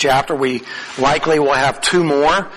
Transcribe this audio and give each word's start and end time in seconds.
chapter. 0.00 0.32
We 0.32 0.62
likely 0.96 1.40
will 1.40 1.54
have 1.54 1.80
two 1.80 2.04
more 2.04 2.48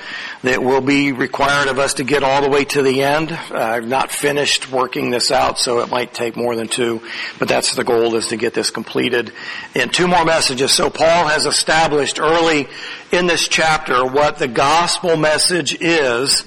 that 0.43 0.61
will 0.61 0.79
be 0.79 1.11
required 1.11 1.69
of 1.69 1.79
us 1.79 1.95
to 1.95 2.03
get 2.03 2.21
all 2.21 2.44
the 2.44 2.49
way 2.52 2.65
to 2.65 2.83
the 2.83 3.02
end. 3.02 3.31
Uh, 3.31 3.56
I've 3.56 3.87
not 3.87 4.12
finished 4.12 4.71
working 4.71 5.10
this 5.10 5.31
out, 5.31 5.57
so 5.57 5.79
it 5.79 5.89
might 5.89 6.13
take 6.13 6.35
more 6.35 6.55
than 6.55 6.67
two, 6.67 7.01
but 7.39 7.47
that's 7.47 7.73
the 7.73 7.83
goal 7.83 8.13
is 8.13 8.27
to 8.27 8.38
get 8.38 8.54
this 8.54 8.69
completed 8.69 9.33
in 9.73 9.89
two 9.89 10.07
more 10.07 10.23
messages. 10.23 10.71
So 10.71 10.91
Paul 10.91 11.25
has 11.29 11.47
established 11.47 12.19
early 12.19 12.67
in 13.12 13.25
this 13.25 13.47
chapter 13.47 14.05
what 14.05 14.37
the 14.37 14.47
gospel 14.47 15.17
message 15.17 15.76
is 15.81 16.46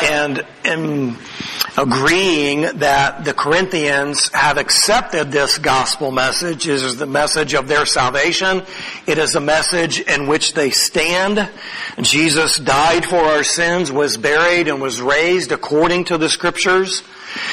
and, 0.00 0.44
and 0.64 1.16
agreeing 1.76 2.62
that 2.78 3.24
the 3.24 3.34
Corinthians 3.34 4.30
have 4.32 4.58
accepted 4.58 5.32
this 5.32 5.58
gospel 5.58 6.10
message 6.10 6.66
it 6.66 6.74
is 6.74 6.96
the 6.96 7.06
message 7.06 7.54
of 7.54 7.68
their 7.68 7.86
salvation. 7.86 8.62
It 9.06 9.18
is 9.18 9.34
a 9.34 9.40
message 9.40 10.00
in 10.00 10.26
which 10.26 10.54
they 10.54 10.70
stand. 10.70 11.48
Jesus 12.00 12.56
died 12.56 13.04
for 13.04 13.16
our 13.16 13.44
sins, 13.44 13.90
was 13.90 14.16
buried, 14.16 14.68
and 14.68 14.80
was 14.80 15.00
raised 15.00 15.52
according 15.52 16.04
to 16.04 16.18
the 16.18 16.28
scriptures. 16.28 17.02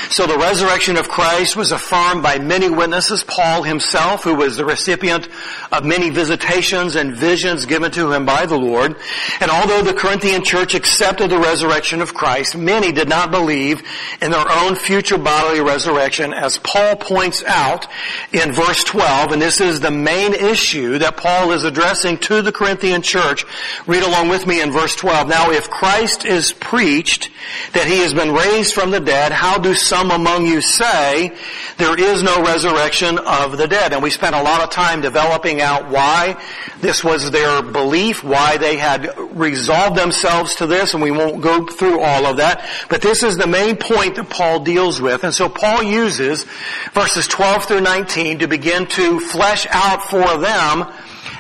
So 0.10 0.26
the 0.26 0.38
resurrection 0.38 0.98
of 0.98 1.08
Christ 1.08 1.56
was 1.56 1.72
affirmed 1.72 2.24
by 2.24 2.40
many 2.40 2.70
witnesses, 2.70 3.24
Paul 3.24 3.64
himself, 3.64 4.24
who 4.24 4.36
was 4.36 4.58
the 4.58 4.66
recipient 4.66 5.28
of 5.72 5.86
many 5.86 6.10
visitations 6.10 6.96
and 6.96 7.16
visions 7.16 7.66
given 7.66 7.92
to 7.92 8.12
him 8.12 8.26
by 8.26 8.46
the 8.46 8.58
Lord. 8.58 8.96
And 9.40 9.52
although 9.52 9.84
the 9.84 9.94
Corinthian 9.94 10.44
church 10.44 10.74
accepted 10.74 11.30
the 11.30 11.38
resurrection 11.38 12.02
of 12.02 12.14
Christ, 12.14 12.58
many 12.58 12.92
did 12.92 13.08
not 13.08 13.32
believe 13.32 13.84
in 14.22 14.32
their 14.32 14.52
own 14.52 14.76
future 14.76 15.18
bodily 15.18 15.62
resurrection, 15.62 16.34
as 16.34 16.58
Paul 16.58 16.96
points 16.96 17.44
out 17.46 17.88
in 18.34 18.52
verse 18.52 18.84
12, 18.84 19.32
and 19.32 19.42
this 19.42 19.62
is 19.62 19.80
the 19.80 19.92
main 19.92 20.34
issue 20.34 20.98
that 20.98 21.18
Paul 21.18 21.52
is 21.52 21.64
addressing 21.64 22.18
to 22.20 22.42
the 22.42 22.52
Corinthian 22.52 23.02
church. 23.02 23.46
Read 23.86 24.04
along 24.04 24.30
with 24.30 24.48
me 24.48 24.62
in 24.62 24.72
verse 24.72 24.96
12. 24.96 25.28
Now 25.28 25.52
if 25.52 25.70
Christ 25.70 26.26
is 26.26 26.52
preached 26.52 27.30
that 27.74 27.88
he 27.88 28.00
has 28.00 28.14
been 28.14 28.34
raised 28.34 28.74
from 28.74 28.92
the 28.92 29.00
dead, 29.00 29.32
how 29.32 29.58
do 29.58 29.69
some 29.76 30.12
among 30.12 30.46
you 30.46 30.62
say 30.62 31.36
there 31.78 31.98
is 32.00 32.24
no 32.24 32.44
resurrection 32.44 33.18
of 33.20 33.58
the 33.58 33.68
dead? 33.68 33.94
And 33.94 34.04
we 34.04 34.10
spent 34.10 34.36
a 34.36 34.42
lot 34.42 34.62
of 34.62 34.70
time 34.70 35.02
developing 35.02 35.62
out 35.62 35.90
why 35.90 36.42
this 36.82 37.04
was 37.04 37.32
their 37.32 37.62
belief, 37.62 38.24
why 38.24 38.58
they 38.58 38.78
had 38.78 39.14
resolved 39.32 39.98
themselves 39.98 40.56
to 40.56 40.68
this, 40.68 40.94
and 40.94 41.04
we 41.04 41.12
won't 41.12 41.42
go 41.42 41.66
through 41.66 42.02
all 42.02 42.26
of 42.26 42.38
that. 42.38 42.68
But 42.90 43.02
this 43.02 43.24
is 43.24 43.38
the 43.38 43.48
main 43.48 43.78
point 43.78 44.16
that 44.16 44.30
Paul 44.30 44.62
deals 44.62 45.02
with. 45.02 45.24
And 45.24 45.34
so 45.34 45.50
Paul 45.50 45.84
uses 45.84 46.46
verses 46.94 47.28
12 47.28 47.66
through 47.66 47.82
19 47.82 48.40
to 48.40 48.48
begin 48.48 48.88
to 48.88 49.20
flesh 49.20 49.68
out 49.70 50.04
for 50.04 50.38
them 50.38 50.92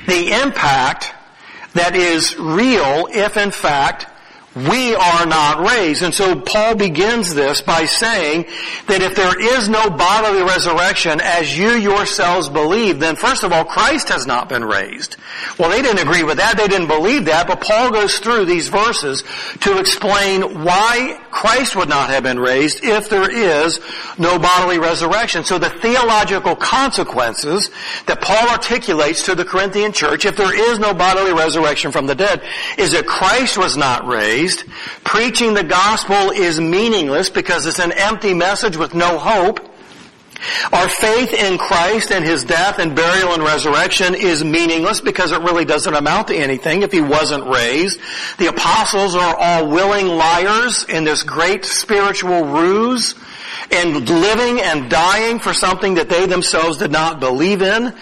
the 0.07 0.31
impact 0.41 1.13
that 1.73 1.95
is 1.95 2.37
real 2.37 3.07
if 3.11 3.37
in 3.37 3.51
fact 3.51 4.07
we 4.67 4.95
are 4.95 5.25
not 5.25 5.65
raised. 5.65 6.03
And 6.03 6.13
so 6.13 6.39
Paul 6.39 6.75
begins 6.75 7.33
this 7.33 7.61
by 7.61 7.85
saying 7.85 8.45
that 8.87 9.01
if 9.01 9.15
there 9.15 9.39
is 9.57 9.69
no 9.69 9.89
bodily 9.89 10.43
resurrection 10.43 11.21
as 11.21 11.57
you 11.57 11.71
yourselves 11.71 12.49
believe, 12.49 12.99
then 12.99 13.15
first 13.15 13.43
of 13.43 13.51
all, 13.51 13.63
Christ 13.63 14.09
has 14.09 14.25
not 14.25 14.49
been 14.49 14.65
raised. 14.65 15.15
Well, 15.57 15.69
they 15.69 15.81
didn't 15.81 16.01
agree 16.01 16.23
with 16.23 16.37
that. 16.37 16.57
They 16.57 16.67
didn't 16.67 16.87
believe 16.87 17.25
that. 17.25 17.47
But 17.47 17.61
Paul 17.61 17.91
goes 17.91 18.19
through 18.19 18.45
these 18.45 18.69
verses 18.69 19.23
to 19.61 19.79
explain 19.79 20.63
why 20.63 21.21
Christ 21.31 21.75
would 21.75 21.89
not 21.89 22.09
have 22.09 22.23
been 22.23 22.39
raised 22.39 22.83
if 22.83 23.09
there 23.09 23.29
is 23.31 23.79
no 24.17 24.39
bodily 24.39 24.79
resurrection. 24.79 25.43
So 25.43 25.59
the 25.59 25.69
theological 25.69 26.55
consequences 26.55 27.69
that 28.07 28.21
Paul 28.21 28.49
articulates 28.49 29.23
to 29.23 29.35
the 29.35 29.45
Corinthian 29.45 29.93
church, 29.93 30.25
if 30.25 30.35
there 30.35 30.53
is 30.53 30.79
no 30.79 30.93
bodily 30.93 31.33
resurrection 31.33 31.91
from 31.91 32.07
the 32.07 32.15
dead, 32.15 32.41
is 32.77 32.91
that 32.91 33.05
Christ 33.05 33.57
was 33.57 33.77
not 33.77 34.05
raised 34.05 34.48
Preaching 35.03 35.53
the 35.53 35.63
gospel 35.63 36.31
is 36.31 36.59
meaningless 36.59 37.29
because 37.29 37.65
it's 37.65 37.79
an 37.79 37.91
empty 37.91 38.33
message 38.33 38.77
with 38.77 38.93
no 38.93 39.17
hope. 39.17 39.59
Our 40.71 40.87
faith 40.87 41.33
in 41.33 41.57
Christ 41.57 42.11
and 42.11 42.23
His 42.23 42.45
death 42.45 42.79
and 42.79 42.95
burial 42.95 43.33
and 43.33 43.43
resurrection 43.43 44.15
is 44.15 44.43
meaningless 44.43 45.01
because 45.01 45.31
it 45.31 45.41
really 45.41 45.65
doesn't 45.65 45.93
amount 45.93 46.29
to 46.29 46.35
anything 46.35 46.81
if 46.81 46.91
He 46.91 47.01
wasn't 47.01 47.47
raised. 47.47 47.99
The 48.37 48.47
apostles 48.47 49.15
are 49.15 49.35
all 49.37 49.67
willing 49.67 50.07
liars 50.07 50.85
in 50.85 51.03
this 51.03 51.23
great 51.23 51.65
spiritual 51.65 52.45
ruse 52.45 53.15
and 53.71 54.09
living 54.09 54.61
and 54.61 54.89
dying 54.89 55.39
for 55.39 55.53
something 55.53 55.95
that 55.95 56.09
they 56.09 56.25
themselves 56.25 56.77
did 56.77 56.91
not 56.91 57.19
believe 57.19 57.61
in. 57.61 57.93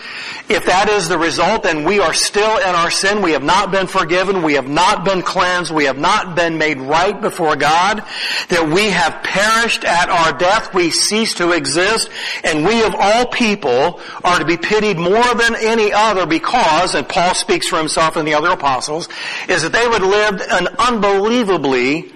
If 0.49 0.65
that 0.65 0.87
is 0.89 1.09
the 1.09 1.17
result, 1.17 1.63
then 1.63 1.83
we 1.83 1.99
are 1.99 2.13
still 2.13 2.57
in 2.57 2.75
our 2.75 2.89
sin. 2.89 3.21
We 3.21 3.33
have 3.33 3.43
not 3.43 3.71
been 3.71 3.87
forgiven. 3.87 4.43
We 4.43 4.53
have 4.53 4.67
not 4.67 5.03
been 5.03 5.21
cleansed. 5.21 5.71
We 5.71 5.85
have 5.85 5.97
not 5.97 6.35
been 6.35 6.57
made 6.57 6.79
right 6.79 7.19
before 7.19 7.55
God. 7.55 8.03
That 8.49 8.69
we 8.73 8.85
have 8.85 9.23
perished 9.23 9.83
at 9.83 10.09
our 10.09 10.37
death. 10.37 10.73
We 10.73 10.89
cease 10.89 11.33
to 11.35 11.51
exist. 11.51 12.09
And 12.43 12.65
we 12.65 12.83
of 12.83 12.95
all 12.97 13.27
people 13.27 13.99
are 14.23 14.39
to 14.39 14.45
be 14.45 14.57
pitied 14.57 14.97
more 14.97 15.33
than 15.35 15.55
any 15.59 15.91
other 15.91 16.25
because, 16.25 16.95
and 16.95 17.07
Paul 17.07 17.35
speaks 17.35 17.67
for 17.67 17.77
himself 17.77 18.15
and 18.15 18.27
the 18.27 18.35
other 18.35 18.51
apostles, 18.51 19.09
is 19.49 19.63
that 19.63 19.73
they 19.73 19.87
would 19.87 20.01
live 20.01 20.41
an 20.49 20.67
unbelievably 20.79 22.13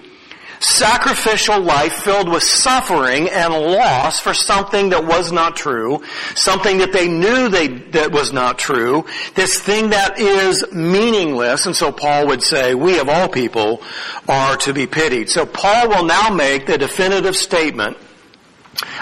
sacrificial 0.62 1.60
life 1.60 1.92
filled 1.92 2.28
with 2.28 2.42
suffering 2.42 3.28
and 3.28 3.52
loss 3.52 4.20
for 4.20 4.32
something 4.32 4.90
that 4.90 5.04
was 5.04 5.32
not 5.32 5.56
true, 5.56 6.02
something 6.34 6.78
that 6.78 6.92
they 6.92 7.08
knew 7.08 7.48
they, 7.48 7.68
that 7.68 8.12
was 8.12 8.32
not 8.32 8.58
true, 8.58 9.04
this 9.34 9.60
thing 9.60 9.90
that 9.90 10.18
is 10.18 10.64
meaningless, 10.72 11.66
and 11.66 11.76
so 11.76 11.90
Paul 11.90 12.28
would 12.28 12.42
say, 12.42 12.74
we 12.74 12.98
of 13.00 13.08
all 13.08 13.28
people 13.28 13.82
are 14.28 14.56
to 14.58 14.72
be 14.72 14.86
pitied. 14.86 15.28
So 15.28 15.46
Paul 15.46 15.88
will 15.88 16.04
now 16.04 16.30
make 16.30 16.66
the 16.66 16.78
definitive 16.78 17.36
statement 17.36 17.96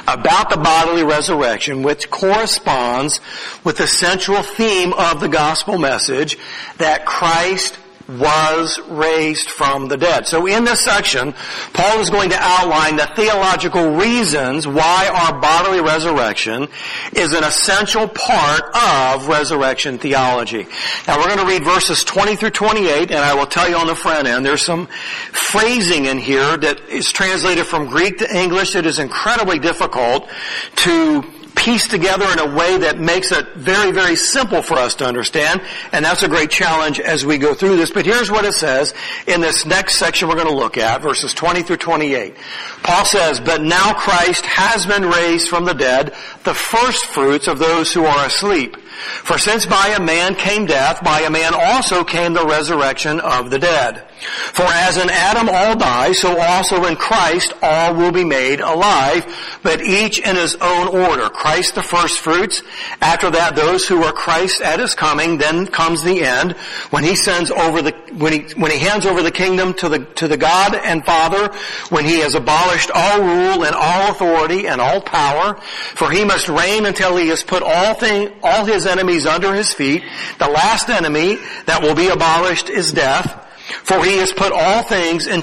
about 0.06 0.50
the 0.50 0.56
bodily 0.56 1.04
resurrection, 1.04 1.82
which 1.82 2.10
corresponds 2.10 3.20
with 3.64 3.76
the 3.78 3.86
central 3.86 4.42
theme 4.42 4.92
of 4.92 5.20
the 5.20 5.28
gospel 5.28 5.78
message 5.78 6.38
that 6.78 7.06
Christ 7.06 7.78
was 8.18 8.80
raised 8.88 9.50
from 9.50 9.88
the 9.88 9.96
dead. 9.96 10.26
So 10.26 10.46
in 10.46 10.64
this 10.64 10.84
section, 10.84 11.34
Paul 11.72 12.00
is 12.00 12.10
going 12.10 12.30
to 12.30 12.36
outline 12.38 12.96
the 12.96 13.06
theological 13.14 13.92
reasons 13.96 14.66
why 14.66 15.08
our 15.12 15.40
bodily 15.40 15.80
resurrection 15.80 16.68
is 17.12 17.32
an 17.32 17.44
essential 17.44 18.08
part 18.08 18.62
of 18.74 19.28
resurrection 19.28 19.98
theology. 19.98 20.66
Now 21.06 21.18
we're 21.18 21.34
going 21.34 21.38
to 21.38 21.46
read 21.46 21.64
verses 21.64 22.04
20 22.04 22.36
through 22.36 22.50
28, 22.50 23.10
and 23.10 23.20
I 23.20 23.34
will 23.34 23.46
tell 23.46 23.68
you 23.68 23.76
on 23.76 23.86
the 23.86 23.96
front 23.96 24.26
end, 24.26 24.44
there's 24.44 24.62
some 24.62 24.86
phrasing 25.32 26.06
in 26.06 26.18
here 26.18 26.56
that 26.56 26.80
is 26.88 27.12
translated 27.12 27.66
from 27.66 27.86
Greek 27.86 28.18
to 28.18 28.36
English 28.36 28.72
that 28.72 28.86
is 28.86 28.98
incredibly 28.98 29.58
difficult 29.58 30.28
to 30.76 31.22
pieced 31.60 31.90
together 31.90 32.24
in 32.32 32.38
a 32.38 32.56
way 32.56 32.78
that 32.78 32.98
makes 32.98 33.32
it 33.32 33.46
very, 33.54 33.92
very 33.92 34.16
simple 34.16 34.62
for 34.62 34.74
us 34.74 34.94
to 34.96 35.04
understand. 35.04 35.60
And 35.92 36.04
that's 36.04 36.22
a 36.22 36.28
great 36.28 36.50
challenge 36.50 36.98
as 36.98 37.26
we 37.26 37.36
go 37.36 37.52
through 37.52 37.76
this. 37.76 37.90
But 37.90 38.06
here's 38.06 38.30
what 38.30 38.46
it 38.46 38.54
says 38.54 38.94
in 39.26 39.42
this 39.42 39.66
next 39.66 39.96
section 39.96 40.28
we're 40.28 40.36
going 40.36 40.48
to 40.48 40.54
look 40.54 40.78
at, 40.78 41.02
verses 41.02 41.34
20 41.34 41.62
through 41.62 41.76
28. 41.76 42.34
Paul 42.82 43.04
says, 43.04 43.40
But 43.40 43.60
now 43.60 43.92
Christ 43.92 44.46
has 44.46 44.86
been 44.86 45.04
raised 45.04 45.48
from 45.48 45.66
the 45.66 45.74
dead, 45.74 46.14
the 46.44 46.54
first 46.54 47.04
fruits 47.06 47.46
of 47.46 47.58
those 47.58 47.92
who 47.92 48.06
are 48.06 48.26
asleep. 48.26 48.76
For 49.24 49.38
since 49.38 49.66
by 49.66 49.94
a 49.96 50.02
man 50.02 50.34
came 50.34 50.64
death, 50.64 51.04
by 51.04 51.20
a 51.20 51.30
man 51.30 51.52
also 51.54 52.04
came 52.04 52.32
the 52.32 52.46
resurrection 52.46 53.20
of 53.20 53.50
the 53.50 53.58
dead. 53.58 54.09
For 54.20 54.64
as 54.64 54.96
in 54.96 55.08
Adam 55.10 55.48
all 55.48 55.76
die, 55.76 56.12
so 56.12 56.38
also 56.38 56.84
in 56.84 56.96
Christ 56.96 57.52
all 57.62 57.94
will 57.94 58.12
be 58.12 58.24
made 58.24 58.60
alive, 58.60 59.58
but 59.62 59.80
each 59.80 60.18
in 60.18 60.36
his 60.36 60.56
own 60.56 60.88
order. 60.88 61.28
Christ 61.30 61.74
the 61.74 61.82
first 61.82 62.18
fruits, 62.18 62.62
after 63.00 63.30
that 63.30 63.56
those 63.56 63.86
who 63.86 64.02
are 64.02 64.12
Christ 64.12 64.60
at 64.60 64.80
his 64.80 64.94
coming, 64.94 65.38
then 65.38 65.66
comes 65.66 66.02
the 66.02 66.22
end, 66.22 66.52
when 66.90 67.04
he 67.04 67.16
sends 67.16 67.50
over 67.50 67.82
the, 67.82 67.92
when 68.16 68.32
he, 68.32 68.54
when 68.54 68.70
he 68.70 68.78
hands 68.78 69.06
over 69.06 69.22
the 69.22 69.30
kingdom 69.30 69.74
to 69.74 69.88
the, 69.88 69.98
to 70.16 70.28
the 70.28 70.36
God 70.36 70.74
and 70.74 71.04
Father, 71.04 71.52
when 71.88 72.04
he 72.04 72.20
has 72.20 72.34
abolished 72.34 72.90
all 72.92 73.20
rule 73.20 73.64
and 73.64 73.74
all 73.74 74.10
authority 74.10 74.66
and 74.66 74.80
all 74.80 75.00
power, 75.00 75.54
for 75.60 76.10
he 76.10 76.24
must 76.24 76.48
reign 76.48 76.86
until 76.86 77.16
he 77.16 77.28
has 77.28 77.42
put 77.42 77.62
all 77.62 77.94
thing, 77.94 78.32
all 78.42 78.64
his 78.64 78.86
enemies 78.86 79.26
under 79.26 79.54
his 79.54 79.72
feet. 79.72 80.02
The 80.38 80.48
last 80.48 80.88
enemy 80.88 81.38
that 81.66 81.82
will 81.82 81.94
be 81.94 82.08
abolished 82.08 82.68
is 82.68 82.92
death. 82.92 83.46
For 83.82 84.04
he 84.04 84.18
has 84.18 84.32
put 84.32 84.52
all 84.52 84.82
things 84.82 85.26
in, 85.26 85.42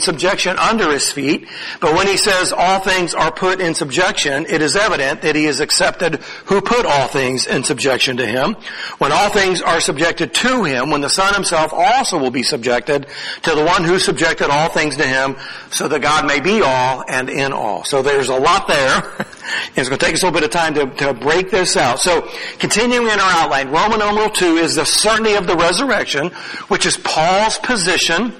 subjection 0.00 0.58
under 0.58 0.90
his 0.90 1.10
feet. 1.10 1.48
But 1.80 1.94
when 1.94 2.06
he 2.06 2.16
says 2.16 2.52
all 2.52 2.80
things 2.80 3.14
are 3.14 3.32
put 3.32 3.60
in 3.60 3.74
subjection, 3.74 4.46
it 4.46 4.62
is 4.62 4.76
evident 4.76 5.22
that 5.22 5.36
he 5.36 5.44
has 5.44 5.60
accepted 5.60 6.16
who 6.46 6.60
put 6.60 6.86
all 6.86 7.08
things 7.08 7.46
in 7.46 7.64
subjection 7.64 8.16
to 8.18 8.26
him. 8.26 8.54
When 8.98 9.12
all 9.12 9.30
things 9.30 9.62
are 9.62 9.80
subjected 9.80 10.34
to 10.34 10.64
him, 10.64 10.90
when 10.90 11.00
the 11.00 11.10
Son 11.10 11.34
himself 11.34 11.72
also 11.72 12.18
will 12.18 12.30
be 12.30 12.42
subjected 12.42 13.06
to 13.42 13.54
the 13.54 13.64
one 13.64 13.84
who 13.84 13.98
subjected 13.98 14.50
all 14.50 14.68
things 14.68 14.96
to 14.96 15.06
him, 15.06 15.36
so 15.70 15.88
that 15.88 16.00
God 16.00 16.26
may 16.26 16.40
be 16.40 16.60
all 16.62 17.04
and 17.08 17.30
in 17.30 17.52
all. 17.52 17.84
So 17.84 18.02
there's 18.02 18.28
a 18.28 18.38
lot 18.38 18.68
there. 18.68 19.26
It's 19.76 19.88
going 19.88 19.98
to 19.98 20.04
take 20.04 20.14
us 20.14 20.22
a 20.22 20.26
little 20.26 20.40
bit 20.40 20.44
of 20.44 20.50
time 20.50 20.74
to, 20.74 20.86
to 21.06 21.14
break 21.14 21.50
this 21.50 21.76
out. 21.76 22.00
So, 22.00 22.28
continuing 22.58 23.06
in 23.06 23.18
our 23.18 23.42
outline, 23.42 23.70
Roman 23.70 23.98
numeral 24.00 24.30
2 24.30 24.56
is 24.56 24.74
the 24.74 24.84
certainty 24.84 25.34
of 25.34 25.46
the 25.46 25.56
resurrection, 25.56 26.28
which 26.68 26.86
is 26.86 26.96
Paul's 26.96 27.58
position. 27.58 28.32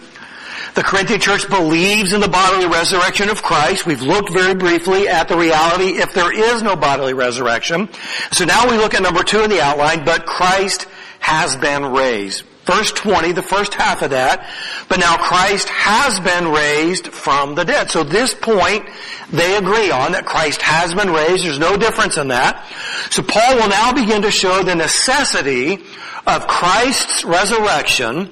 The 0.74 0.82
Corinthian 0.82 1.20
church 1.20 1.48
believes 1.48 2.12
in 2.12 2.20
the 2.20 2.28
bodily 2.28 2.66
resurrection 2.66 3.30
of 3.30 3.42
Christ. 3.42 3.86
We've 3.86 4.02
looked 4.02 4.32
very 4.32 4.54
briefly 4.54 5.08
at 5.08 5.28
the 5.28 5.36
reality 5.36 5.98
if 6.00 6.12
there 6.14 6.32
is 6.32 6.62
no 6.62 6.76
bodily 6.76 7.14
resurrection. 7.14 7.88
So 8.32 8.44
now 8.44 8.70
we 8.70 8.76
look 8.76 8.94
at 8.94 9.02
number 9.02 9.24
two 9.24 9.42
in 9.42 9.50
the 9.50 9.60
outline, 9.60 10.04
but 10.04 10.26
Christ 10.26 10.86
has 11.20 11.56
been 11.56 11.86
raised. 11.86 12.44
Verse 12.68 12.92
20, 12.92 13.32
the 13.32 13.42
first 13.42 13.72
half 13.72 14.02
of 14.02 14.10
that. 14.10 14.46
But 14.90 15.00
now 15.00 15.16
Christ 15.16 15.70
has 15.70 16.20
been 16.20 16.52
raised 16.52 17.08
from 17.08 17.54
the 17.54 17.64
dead. 17.64 17.90
So 17.90 18.04
this 18.04 18.34
point 18.34 18.84
they 19.32 19.56
agree 19.56 19.90
on 19.90 20.12
that 20.12 20.26
Christ 20.26 20.60
has 20.60 20.94
been 20.94 21.10
raised. 21.10 21.44
There's 21.44 21.58
no 21.58 21.78
difference 21.78 22.18
in 22.18 22.28
that. 22.28 22.62
So 23.08 23.22
Paul 23.22 23.56
will 23.56 23.68
now 23.68 23.94
begin 23.94 24.20
to 24.22 24.30
show 24.30 24.62
the 24.62 24.74
necessity 24.74 25.82
of 26.26 26.46
Christ's 26.46 27.24
resurrection 27.24 28.30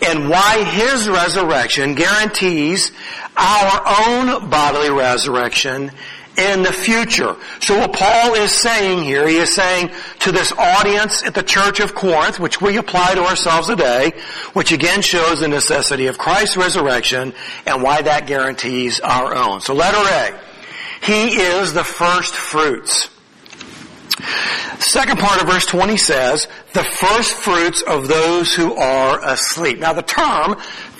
and 0.00 0.30
why 0.30 0.64
his 0.64 1.08
resurrection 1.08 1.94
guarantees 1.94 2.90
our 3.36 3.82
own 4.08 4.48
bodily 4.48 4.90
resurrection 4.90 5.90
in 6.36 6.62
the 6.62 6.72
future. 6.72 7.36
So 7.60 7.78
what 7.78 7.92
Paul 7.92 8.34
is 8.34 8.50
saying 8.50 9.04
here, 9.04 9.26
he 9.28 9.36
is 9.36 9.54
saying 9.54 9.90
to 10.20 10.32
this 10.32 10.52
audience 10.52 11.22
at 11.22 11.34
the 11.34 11.42
church 11.42 11.80
of 11.80 11.94
Corinth, 11.94 12.40
which 12.40 12.60
we 12.60 12.76
apply 12.76 13.14
to 13.14 13.22
ourselves 13.22 13.68
today, 13.68 14.12
which 14.52 14.72
again 14.72 15.02
shows 15.02 15.40
the 15.40 15.48
necessity 15.48 16.06
of 16.06 16.18
Christ's 16.18 16.56
resurrection 16.56 17.34
and 17.66 17.82
why 17.82 18.02
that 18.02 18.26
guarantees 18.26 19.00
our 19.00 19.34
own. 19.34 19.60
So 19.60 19.74
letter 19.74 19.98
A. 19.98 20.40
He 21.04 21.36
is 21.36 21.72
the 21.72 21.84
first 21.84 22.34
fruits. 22.34 23.10
Second 24.78 25.18
part 25.18 25.42
of 25.42 25.48
verse 25.48 25.66
20 25.66 25.96
says, 25.96 26.48
the 26.72 26.84
first 26.84 27.32
fruits 27.32 27.82
of 27.82 28.08
those 28.08 28.54
who 28.54 28.74
are 28.74 29.22
asleep. 29.24 29.78
Now 29.78 29.92
the 29.92 30.02
term 30.02 30.56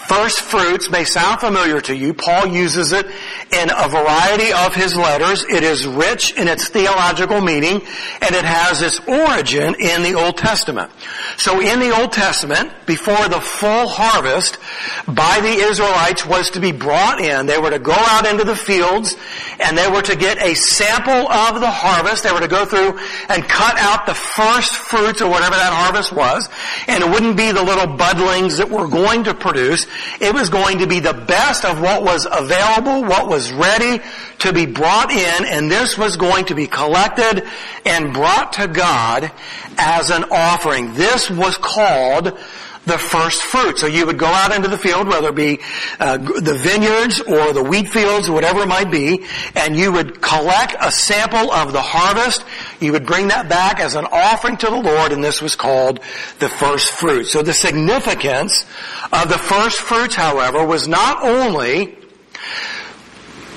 First 0.09 0.43
fruits 0.43 0.91
may 0.91 1.05
sound 1.05 1.41
familiar 1.41 1.81
to 1.81 1.97
you. 1.97 2.13
Paul 2.13 2.47
uses 2.47 2.93
it 2.93 3.07
in 3.07 3.71
a 3.71 3.89
variety 3.89 4.53
of 4.53 4.75
his 4.75 4.97
letters. 4.97 5.45
It 5.49 5.63
is 5.63 5.87
rich 5.87 6.33
in 6.37 6.47
its 6.47 6.69
theological 6.69 7.41
meaning 7.41 7.81
and 8.21 8.35
it 8.35 8.45
has 8.45 8.83
its 8.83 9.01
origin 9.09 9.75
in 9.79 10.03
the 10.03 10.15
Old 10.15 10.37
Testament. 10.37 10.91
So 11.39 11.61
in 11.61 11.81
the 11.81 11.91
Old 11.99 12.13
Testament, 12.13 12.73
before 12.87 13.29
the 13.29 13.41
full 13.41 13.89
harvest 13.89 14.59
by 15.07 15.41
the 15.41 15.49
Israelites 15.49 16.27
was 16.27 16.51
to 16.51 16.61
be 16.61 16.73
brought 16.73 17.21
in, 17.21 17.47
they 17.47 17.59
were 17.59 17.71
to 17.71 17.79
go 17.79 17.95
out 17.97 18.27
into 18.27 18.45
the 18.45 18.57
fields 18.57 19.17
and 19.59 19.77
they 19.77 19.89
were 19.89 20.03
to 20.03 20.17
get 20.17 20.43
a 20.43 20.55
sample 20.55 21.31
of 21.31 21.61
the 21.61 21.71
harvest. 21.71 22.25
They 22.25 22.33
were 22.33 22.41
to 22.41 22.49
go 22.49 22.67
through 22.67 22.99
and 23.29 23.43
cut 23.45 23.79
out 23.79 24.07
the 24.07 24.15
first 24.15 24.75
fruits 24.75 25.23
or 25.23 25.31
whatever 25.31 25.55
that 25.57 25.73
harvest 25.73 26.13
was. 26.13 26.49
And 26.89 27.03
it 27.03 27.09
wouldn't 27.09 27.37
be 27.37 27.53
the 27.53 27.63
little 27.63 27.97
budlings 27.97 28.59
that 28.59 28.69
were 28.69 28.89
going 28.89 29.25
to 29.25 29.35
produce. 29.35 29.87
It 30.21 30.35
was 30.35 30.49
going 30.49 30.79
to 30.79 30.87
be 30.87 31.01
the 31.01 31.15
best 31.15 31.65
of 31.65 31.81
what 31.81 32.03
was 32.03 32.27
available, 32.31 33.03
what 33.03 33.29
was 33.29 33.53
ready 33.53 34.03
to 34.41 34.53
be 34.53 34.67
brought 34.67 35.11
in, 35.11 35.45
and 35.47 35.71
this 35.71 35.97
was 35.99 36.17
going 36.17 36.47
to 36.47 36.55
be 36.55 36.67
collected 36.67 37.47
and 37.85 38.13
brought 38.13 38.55
to 38.55 38.69
God 38.69 39.31
as 39.79 40.11
an 40.11 40.25
offering. 40.31 40.95
This 40.95 41.31
was 41.31 41.57
called 41.59 42.39
the 42.87 42.99
first 42.99 43.43
fruit. 43.43 43.79
So 43.79 43.87
you 43.87 44.07
would 44.07 44.19
go 44.19 44.27
out 44.27 44.55
into 44.55 44.69
the 44.69 44.79
field, 44.79 45.09
whether 45.09 45.29
it 45.29 45.35
be 45.35 45.61
uh, 45.99 46.19
the 46.19 46.55
vineyards 46.55 47.21
or 47.21 47.53
the 47.53 47.63
wheat 47.63 47.89
fields, 47.89 48.29
or 48.29 48.33
whatever 48.33 48.63
it 48.63 48.69
might 48.69 48.91
be, 48.91 49.25
and 49.55 49.77
you 49.77 49.93
would 49.93 50.21
collect 50.21 50.77
a 50.81 50.91
sample 50.91 51.51
of 51.53 51.73
the 51.73 51.83
harvest. 51.83 52.45
You 52.81 52.93
would 52.93 53.07
bring 53.07 53.29
that 53.29 53.49
back 53.49 53.81
as 53.81 53.95
an 53.95 54.07
offering 54.11 54.57
to 54.59 54.67
the 54.67 54.81
Lord, 54.81 55.13
and 55.13 55.25
this 55.25 55.41
was 55.41 55.57
called 55.57 56.01
the 56.39 56.49
first 56.49 56.91
fruit. 56.91 57.27
So 57.27 57.43
the 57.43 57.55
significance 57.55 58.67
of 59.13 59.29
the 59.29 59.39
first 59.39 59.81
fruits, 59.81 60.15
however, 60.15 60.65
was 60.65 60.87
not 60.87 61.23
only 61.23 61.97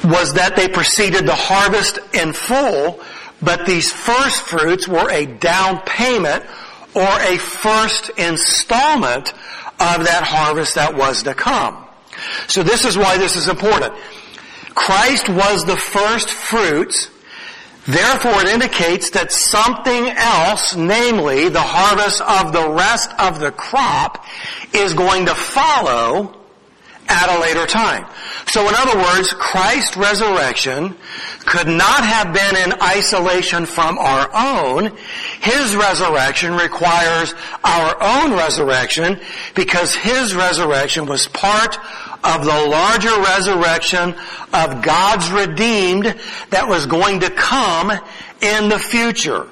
was 0.04 0.36
that 0.36 0.56
they 0.56 0.70
preceded 0.70 1.26
the 1.26 1.36
harvest 1.36 2.00
in 2.14 2.32
full, 2.32 3.02
but 3.42 3.66
these 3.66 3.92
first 3.92 4.42
fruits 4.42 4.88
were 4.88 5.10
a 5.10 5.26
down 5.26 5.82
payment 5.82 6.44
or 6.94 7.08
a 7.22 7.38
first 7.38 8.10
installment 8.18 9.34
of 9.80 10.06
that 10.06 10.24
harvest 10.24 10.76
that 10.76 10.96
was 10.96 11.24
to 11.24 11.34
come. 11.34 11.86
So 12.48 12.64
this 12.64 12.86
is 12.86 12.98
why 12.98 13.18
this 13.18 13.36
is 13.36 13.48
important. 13.48 13.94
Christ 14.74 15.30
was 15.30 15.66
the 15.66 15.76
first 15.76 16.30
fruits, 16.30 17.10
therefore 17.86 18.42
it 18.42 18.50
indicates 18.50 19.12
that 19.12 19.32
something 19.32 20.10
else, 20.10 20.76
namely 20.76 21.50
the 21.50 21.62
harvest 21.62 22.22
of 22.22 22.54
the 22.54 22.70
rest 22.70 23.12
of 23.20 23.40
the 23.40 23.52
crop, 23.52 24.26
is 24.74 24.94
going 24.94 25.26
to 25.26 25.36
follow 25.36 26.37
at 27.10 27.36
a 27.36 27.42
later 27.42 27.66
time. 27.66 28.06
So 28.48 28.68
in 28.68 28.76
other 28.76 28.98
words, 28.98 29.34
Christ's 29.34 29.98
resurrection 29.98 30.96
could 31.46 31.68
not 31.68 32.04
have 32.04 32.34
been 32.34 32.56
in 32.58 32.82
isolation 32.82 33.66
from 33.66 33.98
our 33.98 34.30
own. 34.34 34.96
His 35.40 35.76
resurrection 35.76 36.56
requires 36.56 37.34
our 37.64 37.96
own 38.02 38.34
resurrection 38.34 39.20
because 39.56 39.96
His 39.96 40.36
resurrection 40.36 41.06
was 41.06 41.28
part 41.28 41.78
of 42.24 42.44
the 42.44 42.68
larger 42.68 43.16
resurrection 43.22 44.16
of 44.54 44.82
God's 44.82 45.30
redeemed 45.32 46.16
that 46.50 46.68
was 46.68 46.86
going 46.86 47.22
to 47.22 47.30
come 47.30 47.92
in 48.42 48.70
the 48.70 48.80
future. 48.80 49.48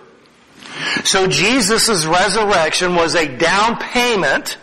So 1.06 1.28
Jesus' 1.28 2.06
resurrection 2.06 2.96
was 2.96 3.16
a 3.16 3.38
down 3.38 3.78
payment 3.78 4.58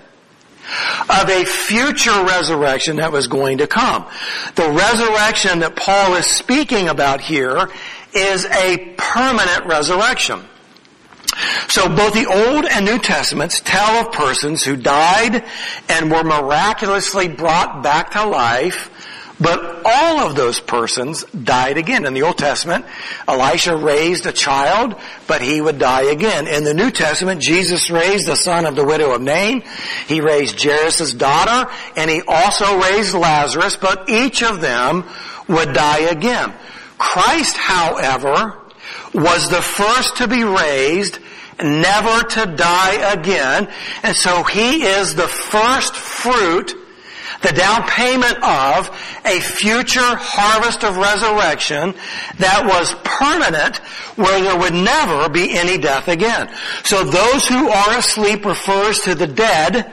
of 1.09 1.29
a 1.29 1.45
future 1.45 2.25
resurrection 2.25 2.97
that 2.97 3.13
was 3.13 3.27
going 3.27 3.59
to 3.59 3.67
come. 3.67 4.07
The 4.55 4.71
resurrection 4.71 5.61
that 5.61 5.77
Paul 5.77 6.15
is 6.15 6.27
speaking 6.27 6.89
about 6.89 7.21
here 7.21 7.69
is 8.15 8.45
a 8.45 8.95
permanent 8.97 9.67
resurrection. 9.67 10.43
So 11.69 11.89
both 11.89 12.13
the 12.13 12.27
Old 12.27 12.67
and 12.67 12.85
New 12.85 12.99
Testaments 12.99 13.61
tell 13.61 14.07
of 14.07 14.13
persons 14.13 14.63
who 14.65 14.77
died 14.77 15.45
and 15.89 16.11
were 16.11 16.23
miraculously 16.23 17.29
brought 17.29 17.83
back 17.83 18.11
to 18.13 18.27
life 18.27 18.91
but 19.43 19.83
all 19.85 20.21
of 20.21 20.37
those 20.37 20.61
persons 20.61 21.25
died 21.25 21.77
again. 21.77 22.07
In 22.07 22.15
the 22.15 22.23
Old 22.23 22.39
Testament, 22.39 22.85
Elisha 23.27 23.77
raised 23.77 24.27
a 24.27 24.33
child, 24.33 24.95
but 25.27 25.43
he 25.43 25.61
would 25.61 25.79
die 25.79 26.03
again. 26.03 26.47
In 26.47 26.65
the 26.65 26.75
New 26.75 26.91
Testament, 26.91 27.41
Jesus 27.41 27.91
raised 27.91 28.29
the 28.29 28.37
son 28.37 28.67
of 28.67 28.77
the 28.77 28.85
widow 28.85 29.15
of 29.15 29.21
Nain. 29.21 29.63
He 30.07 30.21
raised 30.21 30.63
Jairus' 30.63 31.15
daughter, 31.15 31.71
and 31.97 32.11
he 32.11 32.23
also 32.27 32.79
raised 32.81 33.15
Lazarus, 33.15 33.77
but 33.77 34.09
each 34.09 34.43
of 34.43 34.61
them 34.61 35.05
would 35.49 35.73
die 35.73 36.11
again. 36.11 36.53
Christ, 36.99 37.57
however, 37.57 38.59
was 39.13 39.49
the 39.49 39.63
first 39.63 40.19
to 40.19 40.29
be 40.29 40.45
raised, 40.45 41.19
never 41.61 42.23
to 42.29 42.47
die 42.55 43.13
again, 43.13 43.69
and 44.03 44.15
so 44.15 44.43
he 44.45 44.85
is 44.85 45.15
the 45.15 45.29
first 45.29 45.97
fruit 45.97 46.77
the 47.43 47.53
down 47.53 47.83
payment 47.89 48.37
of 48.43 48.89
a 49.25 49.41
future 49.41 50.01
harvest 50.01 50.85
of 50.85 50.97
resurrection 50.97 51.95
that 52.39 52.65
was 52.65 52.95
permanent 53.05 53.79
where 54.17 54.41
there 54.41 54.59
would 54.59 54.75
never 54.75 55.29
be 55.29 55.57
any 55.57 55.79
death 55.79 56.09
again. 56.09 56.51
So 56.85 57.05
those 57.05 57.47
who 57.47 57.69
are 57.69 57.99
asleep 57.99 58.45
refers 58.45 59.01
to 59.01 59.15
the 59.15 59.27
dead, 59.27 59.93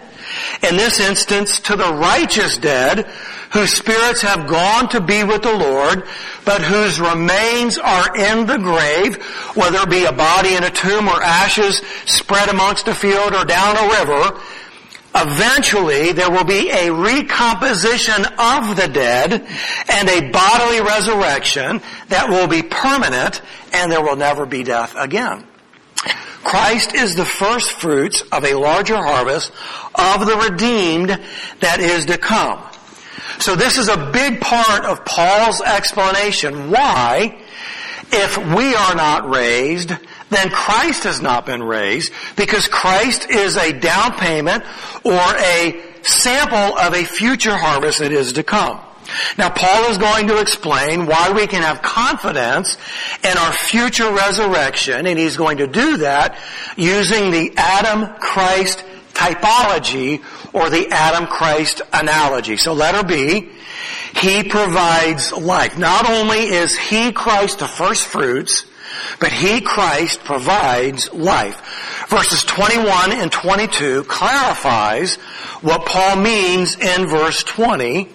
in 0.61 0.77
this 0.77 0.99
instance 0.99 1.59
to 1.61 1.75
the 1.75 1.93
righteous 1.93 2.57
dead, 2.57 3.07
whose 3.51 3.73
spirits 3.73 4.21
have 4.21 4.47
gone 4.47 4.87
to 4.89 5.01
be 5.01 5.23
with 5.23 5.41
the 5.41 5.55
Lord, 5.55 6.03
but 6.45 6.61
whose 6.61 6.99
remains 6.99 7.77
are 7.77 8.15
in 8.15 8.45
the 8.45 8.57
grave, 8.57 9.23
whether 9.55 9.79
it 9.79 9.89
be 9.89 10.05
a 10.05 10.11
body 10.11 10.55
in 10.55 10.63
a 10.63 10.69
tomb 10.69 11.07
or 11.07 11.21
ashes 11.21 11.77
spread 12.05 12.49
amongst 12.49 12.87
a 12.87 12.93
field 12.93 13.33
or 13.33 13.45
down 13.45 13.75
a 13.75 13.89
river, 13.99 14.39
Eventually, 15.21 16.13
there 16.13 16.31
will 16.31 16.45
be 16.45 16.69
a 16.69 16.91
recomposition 16.91 18.25
of 18.37 18.75
the 18.75 18.89
dead 18.91 19.33
and 19.89 20.09
a 20.09 20.29
bodily 20.31 20.81
resurrection 20.81 21.81
that 22.07 22.29
will 22.29 22.47
be 22.47 22.61
permanent 22.61 23.41
and 23.73 23.91
there 23.91 24.01
will 24.01 24.15
never 24.15 24.45
be 24.45 24.63
death 24.63 24.95
again. 24.97 25.45
Christ 26.43 26.95
is 26.95 27.15
the 27.15 27.25
first 27.25 27.71
fruits 27.73 28.21
of 28.31 28.45
a 28.45 28.53
larger 28.53 28.95
harvest 28.95 29.51
of 29.93 30.25
the 30.25 30.37
redeemed 30.49 31.09
that 31.59 31.79
is 31.79 32.05
to 32.05 32.17
come. 32.17 32.63
So 33.39 33.55
this 33.55 33.77
is 33.77 33.89
a 33.89 34.11
big 34.11 34.39
part 34.39 34.85
of 34.85 35.03
Paul's 35.05 35.61
explanation 35.61 36.71
why, 36.71 37.41
if 38.11 38.37
we 38.37 38.73
are 38.73 38.95
not 38.95 39.29
raised, 39.29 39.91
then 40.29 40.49
Christ 40.49 41.03
has 41.03 41.21
not 41.21 41.45
been 41.45 41.63
raised 41.63 42.13
because 42.35 42.67
Christ 42.67 43.29
is 43.29 43.57
a 43.57 43.73
down 43.73 44.13
payment 44.13 44.63
or 45.03 45.11
a 45.13 45.81
sample 46.03 46.77
of 46.77 46.93
a 46.93 47.03
future 47.03 47.55
harvest 47.55 47.99
that 47.99 48.11
is 48.11 48.33
to 48.33 48.43
come. 48.43 48.79
Now 49.37 49.49
Paul 49.49 49.85
is 49.89 49.97
going 49.97 50.27
to 50.27 50.39
explain 50.39 51.07
why 51.07 51.31
we 51.31 51.47
can 51.47 51.63
have 51.63 51.81
confidence 51.81 52.77
in 53.23 53.37
our 53.37 53.51
future 53.51 54.11
resurrection, 54.11 55.07
and 55.07 55.17
he's 55.17 55.37
going 55.37 55.57
to 55.57 55.67
do 55.67 55.97
that 55.97 56.37
using 56.77 57.31
the 57.31 57.53
Adam 57.57 58.15
Christ 58.19 58.83
typology 59.13 60.23
or 60.53 60.69
the 60.69 60.87
Adam 60.91 61.27
Christ 61.27 61.81
analogy. 61.91 62.55
So 62.57 62.73
letter 62.73 63.03
B, 63.03 63.49
he 64.15 64.43
provides 64.43 65.31
life. 65.31 65.77
Not 65.77 66.09
only 66.09 66.39
is 66.39 66.77
he 66.77 67.11
Christ 67.11 67.59
the 67.59 67.67
first 67.67 68.05
fruits, 68.05 68.65
but 69.19 69.31
he, 69.31 69.61
Christ, 69.61 70.23
provides 70.23 71.11
life. 71.13 72.07
Verses 72.09 72.43
21 72.43 73.11
and 73.11 73.31
22 73.31 74.03
clarifies 74.03 75.15
what 75.61 75.85
Paul 75.85 76.17
means 76.17 76.75
in 76.75 77.07
verse 77.07 77.43
20 77.43 78.09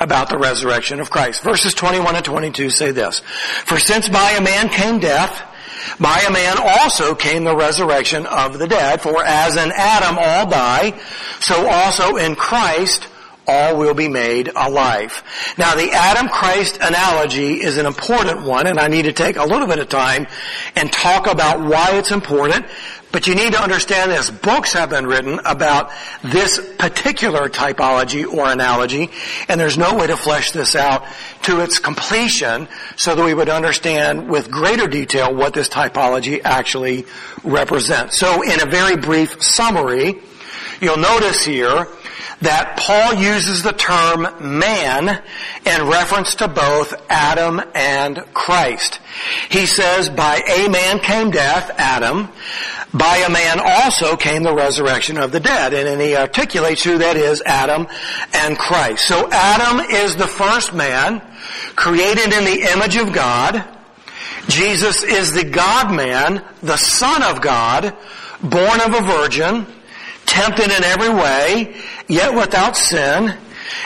about 0.00 0.28
the 0.28 0.38
resurrection 0.38 1.00
of 1.00 1.10
Christ. 1.10 1.42
Verses 1.42 1.74
21 1.74 2.16
and 2.16 2.24
22 2.24 2.70
say 2.70 2.90
this, 2.90 3.20
For 3.64 3.78
since 3.78 4.08
by 4.08 4.32
a 4.32 4.42
man 4.42 4.68
came 4.68 4.98
death, 4.98 5.42
by 6.00 6.20
a 6.26 6.32
man 6.32 6.56
also 6.60 7.14
came 7.14 7.44
the 7.44 7.56
resurrection 7.56 8.26
of 8.26 8.58
the 8.58 8.66
dead, 8.66 9.00
for 9.00 9.24
as 9.24 9.56
in 9.56 9.72
Adam 9.74 10.18
all 10.18 10.48
die, 10.48 10.98
so 11.40 11.68
also 11.68 12.16
in 12.16 12.34
Christ 12.34 13.08
all 13.46 13.76
will 13.76 13.94
be 13.94 14.08
made 14.08 14.50
alive. 14.54 15.22
Now 15.56 15.74
the 15.74 15.90
Adam 15.92 16.28
Christ 16.28 16.78
analogy 16.80 17.62
is 17.62 17.78
an 17.78 17.86
important 17.86 18.42
one 18.42 18.66
and 18.66 18.78
I 18.78 18.88
need 18.88 19.02
to 19.02 19.12
take 19.12 19.36
a 19.36 19.44
little 19.44 19.66
bit 19.66 19.78
of 19.78 19.88
time 19.88 20.26
and 20.74 20.92
talk 20.92 21.26
about 21.26 21.60
why 21.60 21.90
it's 21.92 22.10
important. 22.10 22.66
But 23.12 23.26
you 23.26 23.34
need 23.34 23.52
to 23.52 23.62
understand 23.62 24.10
this. 24.10 24.30
Books 24.30 24.72
have 24.74 24.90
been 24.90 25.06
written 25.06 25.40
about 25.44 25.90
this 26.22 26.60
particular 26.76 27.48
typology 27.48 28.26
or 28.26 28.50
analogy 28.50 29.10
and 29.48 29.58
there's 29.58 29.78
no 29.78 29.94
way 29.94 30.08
to 30.08 30.16
flesh 30.16 30.50
this 30.50 30.74
out 30.74 31.04
to 31.42 31.60
its 31.60 31.78
completion 31.78 32.68
so 32.96 33.14
that 33.14 33.24
we 33.24 33.32
would 33.32 33.48
understand 33.48 34.28
with 34.28 34.50
greater 34.50 34.86
detail 34.86 35.34
what 35.34 35.54
this 35.54 35.68
typology 35.68 36.40
actually 36.44 37.06
represents. 37.44 38.18
So 38.18 38.42
in 38.42 38.60
a 38.60 38.66
very 38.66 38.96
brief 38.96 39.42
summary, 39.42 40.16
you'll 40.80 40.98
notice 40.98 41.44
here 41.44 41.86
that 42.42 42.76
Paul 42.76 43.14
uses 43.14 43.62
the 43.62 43.72
term 43.72 44.28
man 44.58 45.22
in 45.64 45.88
reference 45.88 46.34
to 46.36 46.48
both 46.48 46.94
Adam 47.08 47.60
and 47.74 48.18
Christ. 48.34 49.00
He 49.48 49.66
says, 49.66 50.10
by 50.10 50.42
a 50.46 50.68
man 50.68 50.98
came 50.98 51.30
death, 51.30 51.70
Adam, 51.78 52.28
by 52.92 53.16
a 53.26 53.30
man 53.30 53.58
also 53.60 54.16
came 54.16 54.42
the 54.42 54.54
resurrection 54.54 55.18
of 55.18 55.32
the 55.32 55.40
dead. 55.40 55.72
And 55.72 55.86
then 55.86 56.00
he 56.00 56.16
articulates 56.16 56.84
who 56.84 56.98
that 56.98 57.16
is, 57.16 57.42
Adam 57.44 57.86
and 58.34 58.58
Christ. 58.58 59.06
So 59.06 59.28
Adam 59.30 59.80
is 59.90 60.16
the 60.16 60.28
first 60.28 60.74
man 60.74 61.22
created 61.74 62.32
in 62.32 62.44
the 62.44 62.70
image 62.72 62.96
of 62.96 63.12
God. 63.12 63.64
Jesus 64.48 65.02
is 65.02 65.32
the 65.32 65.44
God 65.44 65.94
man, 65.94 66.44
the 66.62 66.76
son 66.76 67.22
of 67.22 67.40
God, 67.40 67.96
born 68.42 68.80
of 68.80 68.94
a 68.94 69.00
virgin, 69.00 69.66
tempted 70.26 70.70
in 70.70 70.84
every 70.84 71.08
way, 71.08 71.74
yet 72.08 72.34
without 72.34 72.76
sin. 72.76 73.34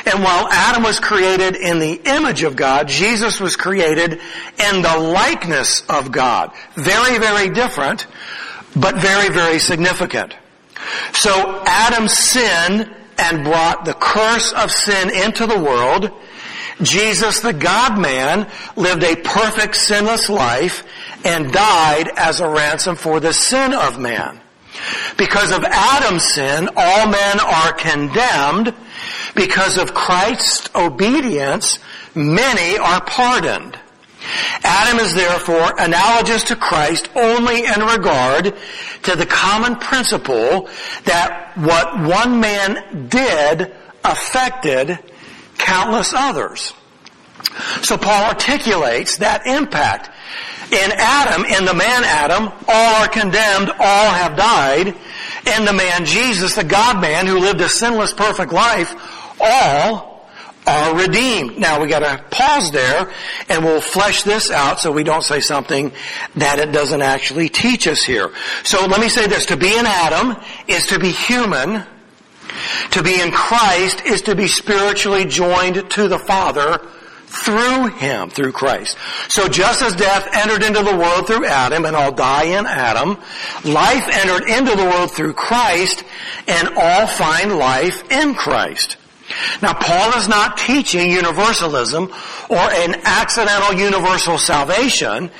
And 0.06 0.23
while 0.23 0.49
Adam 0.50 0.82
was 0.82 1.00
created 1.00 1.56
in 1.56 1.78
the 1.78 2.00
image 2.04 2.42
of 2.42 2.56
God, 2.56 2.88
Jesus 2.88 3.40
was 3.40 3.56
created 3.56 4.12
in 4.12 4.82
the 4.82 4.99
likeness 4.99 5.82
of 5.88 6.12
God. 6.12 6.52
Very, 6.75 7.18
very 7.18 7.50
different, 7.50 8.06
but 8.76 8.97
very, 8.97 9.32
very 9.32 9.59
significant. 9.59 10.37
So 11.12 11.62
Adam 11.66 12.09
sinned 12.09 12.94
and 13.18 13.44
brought 13.44 13.85
the 13.85 13.94
curse 13.94 14.52
of 14.52 14.70
sin 14.70 15.11
into 15.11 15.47
the 15.47 15.59
world. 15.59 16.11
Jesus, 16.82 17.40
the 17.40 17.52
God-man, 17.52 18.50
lived 18.76 19.02
a 19.02 19.16
perfect 19.16 19.76
sinless 19.76 20.30
life 20.30 20.85
and 21.25 21.52
died 21.52 22.09
as 22.16 22.40
a 22.40 22.49
ransom 22.49 22.97
for 22.97 23.20
the 23.20 23.32
sin 23.32 23.75
of 23.75 23.99
man. 23.99 24.40
Because 25.16 25.52
of 25.52 25.64
Adam's 25.64 26.25
sin, 26.25 26.68
all 26.76 27.08
men 27.08 27.40
are 27.40 27.72
condemned. 27.72 28.75
Because 29.34 29.78
of 29.78 29.94
Christ's 29.94 30.68
obedience, 30.75 31.78
many 32.14 32.78
are 32.78 33.02
pardoned. 33.04 33.78
Adam 34.62 34.99
is 34.99 35.14
therefore 35.14 35.72
analogous 35.78 36.44
to 36.44 36.56
Christ 36.56 37.08
only 37.14 37.64
in 37.64 37.80
regard 37.80 38.54
to 39.04 39.16
the 39.16 39.26
common 39.26 39.76
principle 39.76 40.68
that 41.04 41.52
what 41.56 42.00
one 42.00 42.40
man 42.40 43.08
did 43.08 43.72
affected 44.04 44.99
countless 45.56 46.12
others. 46.14 46.75
So 47.82 47.96
Paul 47.96 48.25
articulates 48.25 49.18
that 49.18 49.46
impact. 49.46 50.10
In 50.72 50.92
Adam, 50.92 51.44
in 51.44 51.64
the 51.64 51.74
man 51.74 52.04
Adam, 52.04 52.48
all 52.68 53.02
are 53.02 53.08
condemned, 53.08 53.70
all 53.70 54.10
have 54.10 54.36
died. 54.36 54.86
In 55.56 55.64
the 55.64 55.72
man 55.72 56.04
Jesus, 56.04 56.54
the 56.54 56.64
God-man 56.64 57.26
who 57.26 57.38
lived 57.38 57.60
a 57.60 57.68
sinless, 57.68 58.12
perfect 58.12 58.52
life, 58.52 58.94
all 59.40 60.28
are 60.66 60.96
redeemed. 60.96 61.58
Now 61.58 61.80
we 61.80 61.88
gotta 61.88 62.22
pause 62.30 62.70
there 62.70 63.10
and 63.48 63.64
we'll 63.64 63.80
flesh 63.80 64.22
this 64.22 64.50
out 64.50 64.78
so 64.78 64.92
we 64.92 65.02
don't 65.02 65.24
say 65.24 65.40
something 65.40 65.90
that 66.36 66.58
it 66.58 66.70
doesn't 66.70 67.02
actually 67.02 67.48
teach 67.48 67.88
us 67.88 68.04
here. 68.04 68.30
So 68.62 68.86
let 68.86 69.00
me 69.00 69.08
say 69.08 69.26
this, 69.26 69.46
to 69.46 69.56
be 69.56 69.76
in 69.76 69.86
Adam 69.86 70.36
is 70.68 70.86
to 70.88 71.00
be 71.00 71.10
human. 71.10 71.82
To 72.92 73.02
be 73.02 73.20
in 73.20 73.30
Christ 73.30 74.04
is 74.04 74.22
to 74.22 74.34
be 74.34 74.46
spiritually 74.46 75.24
joined 75.24 75.90
to 75.90 76.08
the 76.08 76.18
Father 76.18 76.80
through 77.30 77.87
him, 77.88 78.28
through 78.28 78.52
Christ. 78.52 78.99
So 79.28 79.49
just 79.49 79.82
as 79.82 79.94
death 79.94 80.28
entered 80.32 80.64
into 80.64 80.82
the 80.82 80.96
world 80.96 81.26
through 81.26 81.46
Adam 81.46 81.84
and 81.84 81.94
all 81.94 82.12
die 82.12 82.58
in 82.58 82.66
Adam, 82.66 83.18
life 83.64 84.08
entered 84.08 84.49
into 84.49 84.76
the 84.76 84.84
world 84.84 85.12
through 85.12 85.34
Christ 85.34 86.02
and 86.49 86.76
all 86.76 87.06
find 87.06 87.56
life 87.56 88.10
in 88.10 88.34
Christ. 88.34 88.96
Now 89.62 89.75
Paul 89.75 90.18
is 90.18 90.26
not 90.26 90.56
teaching 90.56 91.08
universalism 91.08 92.10
or 92.49 92.56
an 92.56 92.96
accidental 93.04 93.78
universal 93.78 94.38
salvation. 94.38 95.30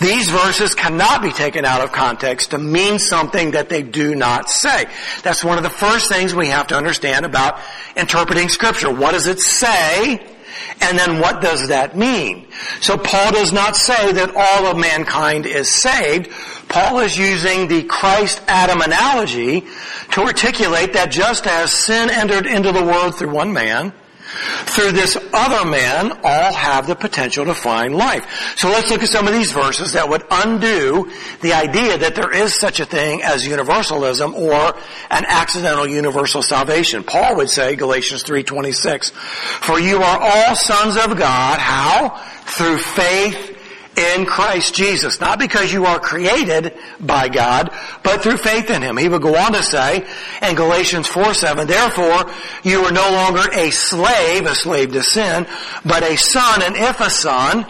These 0.00 0.30
verses 0.30 0.74
cannot 0.74 1.20
be 1.20 1.32
taken 1.32 1.66
out 1.66 1.82
of 1.82 1.92
context 1.92 2.52
to 2.52 2.58
mean 2.58 2.98
something 2.98 3.50
that 3.50 3.68
they 3.68 3.82
do 3.82 4.14
not 4.14 4.48
say. 4.48 4.86
That's 5.22 5.44
one 5.44 5.58
of 5.58 5.64
the 5.64 5.70
first 5.70 6.10
things 6.10 6.34
we 6.34 6.48
have 6.48 6.68
to 6.68 6.76
understand 6.76 7.26
about 7.26 7.60
interpreting 7.94 8.48
scripture. 8.48 8.90
What 8.90 9.12
does 9.12 9.26
it 9.26 9.40
say? 9.40 10.35
And 10.80 10.98
then 10.98 11.20
what 11.20 11.40
does 11.40 11.68
that 11.68 11.96
mean? 11.96 12.46
So 12.80 12.96
Paul 12.96 13.32
does 13.32 13.52
not 13.52 13.76
say 13.76 14.12
that 14.12 14.34
all 14.34 14.66
of 14.66 14.76
mankind 14.76 15.46
is 15.46 15.68
saved. 15.68 16.30
Paul 16.68 17.00
is 17.00 17.16
using 17.16 17.68
the 17.68 17.84
Christ-Adam 17.84 18.80
analogy 18.80 19.64
to 20.12 20.22
articulate 20.22 20.92
that 20.92 21.10
just 21.10 21.46
as 21.46 21.72
sin 21.72 22.10
entered 22.10 22.46
into 22.46 22.72
the 22.72 22.84
world 22.84 23.16
through 23.16 23.30
one 23.30 23.52
man, 23.52 23.92
through 24.26 24.92
this 24.92 25.16
other 25.32 25.68
man, 25.68 26.12
all 26.24 26.52
have 26.52 26.86
the 26.86 26.96
potential 26.96 27.44
to 27.44 27.54
find 27.54 27.94
life. 27.94 28.54
So 28.56 28.68
let's 28.68 28.90
look 28.90 29.02
at 29.02 29.08
some 29.08 29.26
of 29.26 29.32
these 29.32 29.52
verses 29.52 29.92
that 29.92 30.08
would 30.08 30.24
undo 30.30 31.10
the 31.40 31.52
idea 31.52 31.98
that 31.98 32.14
there 32.14 32.32
is 32.32 32.54
such 32.54 32.80
a 32.80 32.84
thing 32.86 33.22
as 33.22 33.46
universalism 33.46 34.34
or 34.34 34.76
an 35.10 35.24
accidental 35.28 35.86
universal 35.86 36.42
salvation. 36.42 37.04
Paul 37.04 37.36
would 37.36 37.50
say, 37.50 37.76
Galatians 37.76 38.24
3.26, 38.24 39.12
For 39.12 39.78
you 39.78 39.98
are 39.98 40.18
all 40.20 40.56
sons 40.56 40.96
of 40.96 41.16
God, 41.16 41.58
how? 41.58 42.16
Through 42.46 42.78
faith 42.78 43.55
in 43.96 44.26
Christ 44.26 44.74
Jesus. 44.74 45.20
Not 45.20 45.38
because 45.38 45.72
you 45.72 45.86
are 45.86 45.98
created 45.98 46.74
by 47.00 47.28
God, 47.28 47.70
but 48.02 48.22
through 48.22 48.36
faith 48.36 48.70
in 48.70 48.82
Him. 48.82 48.96
He 48.96 49.08
would 49.08 49.22
go 49.22 49.36
on 49.36 49.52
to 49.52 49.62
say 49.62 50.06
in 50.42 50.54
Galatians 50.54 51.06
4, 51.06 51.34
7, 51.34 51.66
Therefore, 51.66 52.30
you 52.62 52.84
are 52.84 52.92
no 52.92 53.10
longer 53.10 53.50
a 53.52 53.70
slave, 53.70 54.46
a 54.46 54.54
slave 54.54 54.92
to 54.92 55.02
sin, 55.02 55.46
but 55.84 56.02
a 56.02 56.16
son, 56.16 56.62
and 56.62 56.76
if 56.76 57.00
a 57.00 57.10
son, 57.10 57.66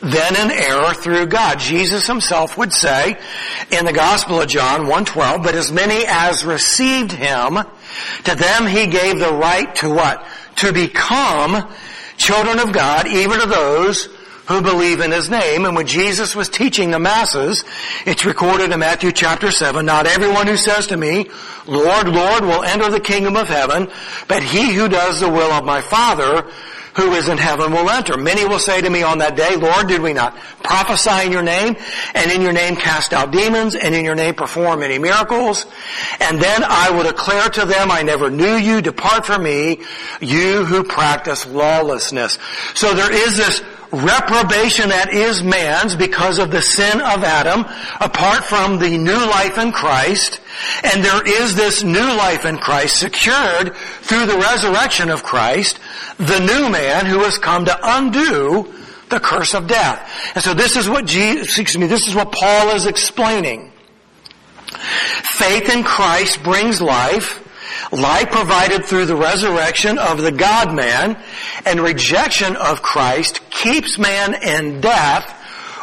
then 0.00 0.34
an 0.36 0.50
heir 0.50 0.94
through 0.94 1.26
God. 1.26 1.58
Jesus 1.58 2.06
himself 2.06 2.56
would 2.56 2.72
say 2.72 3.18
in 3.70 3.84
the 3.84 3.92
Gospel 3.92 4.40
of 4.40 4.48
John 4.48 4.86
1.12, 4.86 5.42
But 5.42 5.54
as 5.54 5.70
many 5.70 6.04
as 6.06 6.44
received 6.44 7.12
Him, 7.12 7.58
to 8.24 8.34
them 8.34 8.66
He 8.66 8.86
gave 8.86 9.18
the 9.18 9.32
right 9.32 9.74
to 9.76 9.90
what? 9.90 10.26
To 10.56 10.72
become 10.72 11.70
children 12.16 12.58
of 12.58 12.72
God, 12.72 13.06
even 13.06 13.40
to 13.40 13.46
those 13.46 14.08
who 14.50 14.60
believe 14.60 14.98
in 14.98 15.12
his 15.12 15.30
name. 15.30 15.64
And 15.64 15.76
when 15.76 15.86
Jesus 15.86 16.34
was 16.34 16.48
teaching 16.48 16.90
the 16.90 16.98
masses, 16.98 17.62
it's 18.04 18.24
recorded 18.24 18.72
in 18.72 18.80
Matthew 18.80 19.12
chapter 19.12 19.52
7, 19.52 19.86
not 19.86 20.08
everyone 20.08 20.48
who 20.48 20.56
says 20.56 20.88
to 20.88 20.96
me, 20.96 21.30
Lord, 21.68 22.08
Lord, 22.08 22.42
will 22.42 22.64
enter 22.64 22.90
the 22.90 22.98
kingdom 22.98 23.36
of 23.36 23.46
heaven, 23.46 23.88
but 24.26 24.42
he 24.42 24.74
who 24.74 24.88
does 24.88 25.20
the 25.20 25.30
will 25.30 25.52
of 25.52 25.64
my 25.64 25.80
Father 25.80 26.50
who 26.96 27.12
is 27.12 27.28
in 27.28 27.38
heaven 27.38 27.70
will 27.70 27.88
enter. 27.88 28.16
Many 28.16 28.44
will 28.44 28.58
say 28.58 28.80
to 28.80 28.90
me 28.90 29.04
on 29.04 29.18
that 29.18 29.36
day, 29.36 29.54
Lord, 29.54 29.86
did 29.86 30.02
we 30.02 30.12
not 30.12 30.36
prophesy 30.64 31.26
in 31.26 31.30
your 31.30 31.42
name 31.42 31.76
and 32.14 32.32
in 32.32 32.42
your 32.42 32.52
name 32.52 32.74
cast 32.74 33.12
out 33.12 33.30
demons 33.30 33.76
and 33.76 33.94
in 33.94 34.04
your 34.04 34.16
name 34.16 34.34
perform 34.34 34.80
many 34.80 34.98
miracles? 34.98 35.66
And 36.18 36.40
then 36.40 36.64
I 36.64 36.90
will 36.90 37.04
declare 37.04 37.48
to 37.50 37.64
them, 37.64 37.92
I 37.92 38.02
never 38.02 38.28
knew 38.28 38.56
you, 38.56 38.82
depart 38.82 39.26
from 39.26 39.44
me, 39.44 39.78
you 40.20 40.64
who 40.64 40.82
practice 40.82 41.46
lawlessness. 41.46 42.38
So 42.74 42.92
there 42.92 43.12
is 43.12 43.36
this 43.36 43.62
reprobation 43.92 44.90
that 44.90 45.12
is 45.12 45.42
man's 45.42 45.96
because 45.96 46.38
of 46.38 46.50
the 46.50 46.62
sin 46.62 47.00
of 47.00 47.24
Adam 47.24 47.64
apart 48.00 48.44
from 48.44 48.78
the 48.78 48.96
new 48.96 49.18
life 49.18 49.58
in 49.58 49.72
Christ. 49.72 50.40
And 50.84 51.04
there 51.04 51.26
is 51.26 51.54
this 51.54 51.82
new 51.82 51.98
life 51.98 52.44
in 52.44 52.58
Christ 52.58 53.00
secured 53.00 53.74
through 53.74 54.26
the 54.26 54.38
resurrection 54.38 55.10
of 55.10 55.22
Christ, 55.22 55.80
the 56.18 56.38
new 56.38 56.70
man 56.70 57.06
who 57.06 57.20
has 57.20 57.38
come 57.38 57.64
to 57.64 57.78
undo 57.82 58.72
the 59.08 59.20
curse 59.20 59.54
of 59.54 59.66
death. 59.66 60.08
And 60.34 60.44
so 60.44 60.54
this 60.54 60.76
is 60.76 60.88
what 60.88 61.04
Jesus, 61.06 61.58
excuse 61.58 61.78
me, 61.78 61.86
this 61.86 62.06
is 62.06 62.14
what 62.14 62.30
Paul 62.30 62.70
is 62.70 62.86
explaining. 62.86 63.72
Faith 64.70 65.68
in 65.68 65.82
Christ 65.82 66.42
brings 66.42 66.80
life. 66.80 67.46
Life 67.92 68.30
provided 68.30 68.84
through 68.84 69.06
the 69.06 69.16
resurrection 69.16 69.98
of 69.98 70.22
the 70.22 70.30
God-man 70.30 71.20
and 71.66 71.80
rejection 71.80 72.54
of 72.54 72.82
Christ 72.82 73.49
keeps 73.62 73.98
man 73.98 74.34
in 74.42 74.80
death 74.80 75.36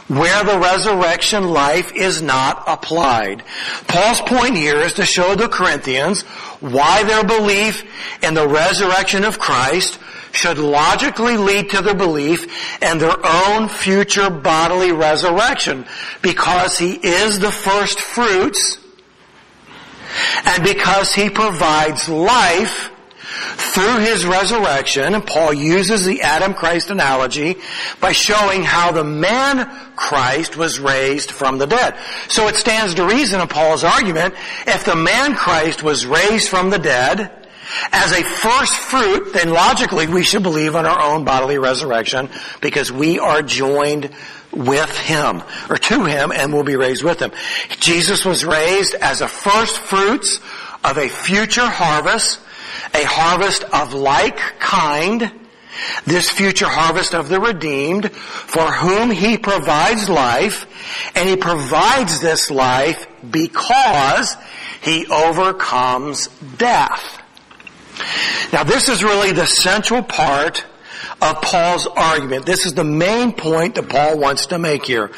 where 0.07 0.43
the 0.43 0.57
resurrection 0.57 1.49
life 1.49 1.91
is 1.93 2.21
not 2.21 2.63
applied. 2.65 3.43
Paul's 3.87 4.21
point 4.21 4.55
here 4.55 4.77
is 4.77 4.93
to 4.93 5.05
show 5.05 5.35
the 5.35 5.49
Corinthians 5.49 6.21
why 6.61 7.03
their 7.03 7.25
belief 7.25 7.83
in 8.23 8.33
the 8.33 8.47
resurrection 8.47 9.25
of 9.25 9.37
Christ 9.37 9.99
should 10.31 10.57
logically 10.57 11.35
lead 11.35 11.69
to 11.71 11.81
their 11.81 11.95
belief 11.95 12.81
in 12.81 12.99
their 12.99 13.17
own 13.23 13.67
future 13.67 14.29
bodily 14.29 14.91
resurrection 14.91 15.85
because 16.21 16.77
he 16.77 16.93
is 16.93 17.39
the 17.39 17.51
first 17.51 17.99
fruits 17.99 18.77
and 20.45 20.63
because 20.63 21.13
he 21.13 21.29
provides 21.29 22.07
life 22.07 22.91
through 23.57 23.99
his 23.99 24.25
resurrection, 24.25 25.21
Paul 25.21 25.53
uses 25.53 26.05
the 26.05 26.21
Adam 26.21 26.53
Christ 26.53 26.89
analogy 26.89 27.57
by 27.99 28.11
showing 28.11 28.63
how 28.63 28.91
the 28.91 29.03
man 29.03 29.69
Christ 29.95 30.57
was 30.57 30.79
raised 30.79 31.31
from 31.31 31.57
the 31.57 31.67
dead. 31.67 31.97
So 32.27 32.47
it 32.47 32.55
stands 32.55 32.95
to 32.95 33.05
reason 33.05 33.41
in 33.41 33.47
Paul's 33.47 33.83
argument, 33.83 34.33
if 34.65 34.85
the 34.85 34.95
man 34.95 35.35
Christ 35.35 35.83
was 35.83 36.05
raised 36.05 36.49
from 36.49 36.69
the 36.69 36.79
dead, 36.79 37.31
as 37.91 38.13
a 38.13 38.23
first 38.23 38.73
fruit, 38.73 39.33
then 39.33 39.49
logically 39.49 40.07
we 40.07 40.23
should 40.23 40.43
believe 40.43 40.75
in 40.75 40.85
our 40.85 40.99
own 40.99 41.25
bodily 41.25 41.57
resurrection 41.57 42.29
because 42.61 42.91
we 42.91 43.19
are 43.19 43.41
joined 43.41 44.09
with 44.51 44.97
him 44.97 45.43
or 45.69 45.77
to 45.77 46.05
him 46.05 46.31
and 46.31 46.53
will 46.53 46.63
be 46.63 46.75
raised 46.75 47.03
with 47.03 47.19
him. 47.19 47.31
Jesus 47.79 48.25
was 48.25 48.45
raised 48.45 48.95
as 48.95 49.21
a 49.21 49.27
first 49.27 49.77
fruits 49.77 50.39
of 50.83 50.97
a 50.97 51.09
future 51.09 51.67
harvest, 51.67 52.39
a 52.93 53.03
harvest 53.05 53.63
of 53.63 53.93
like 53.93 54.37
kind, 54.59 55.31
this 56.05 56.29
future 56.29 56.67
harvest 56.67 57.13
of 57.13 57.29
the 57.29 57.39
redeemed 57.39 58.11
for 58.11 58.71
whom 58.71 59.11
he 59.11 59.37
provides 59.37 60.09
life 60.09 60.65
and 61.15 61.29
he 61.29 61.35
provides 61.35 62.19
this 62.19 62.49
life 62.49 63.07
because 63.29 64.35
he 64.81 65.05
overcomes 65.07 66.27
death. 66.57 67.21
Now 68.53 68.63
this 68.63 68.89
is 68.89 69.03
really 69.03 69.31
the 69.31 69.47
central 69.47 70.03
part 70.03 70.65
of 71.21 71.41
Paul's 71.41 71.87
argument. 71.87 72.45
This 72.45 72.65
is 72.65 72.73
the 72.73 72.83
main 72.83 73.31
point 73.31 73.75
that 73.75 73.89
Paul 73.89 74.19
wants 74.19 74.47
to 74.47 74.59
make 74.59 74.85
here. 74.85 75.11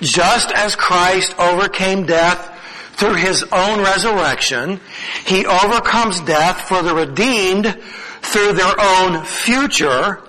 Just 0.00 0.50
as 0.52 0.76
Christ 0.76 1.34
overcame 1.38 2.06
death 2.06 2.55
through 2.96 3.14
his 3.14 3.42
own 3.52 3.80
resurrection, 3.80 4.80
he 5.26 5.44
overcomes 5.46 6.20
death 6.20 6.62
for 6.62 6.82
the 6.82 6.94
redeemed 6.94 7.78
through 8.22 8.52
their 8.54 8.74
own 8.78 9.24
future 9.24 10.22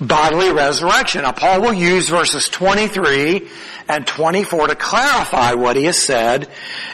bodily 0.00 0.52
resurrection. 0.52 1.22
Now 1.22 1.32
Paul 1.32 1.62
will 1.62 1.72
use 1.72 2.08
verses 2.08 2.48
23 2.48 3.48
and 3.90 4.06
24 4.06 4.68
to 4.68 4.76
clarify 4.76 5.54
what 5.54 5.74
he 5.74 5.84
has 5.84 6.00
said 6.00 6.48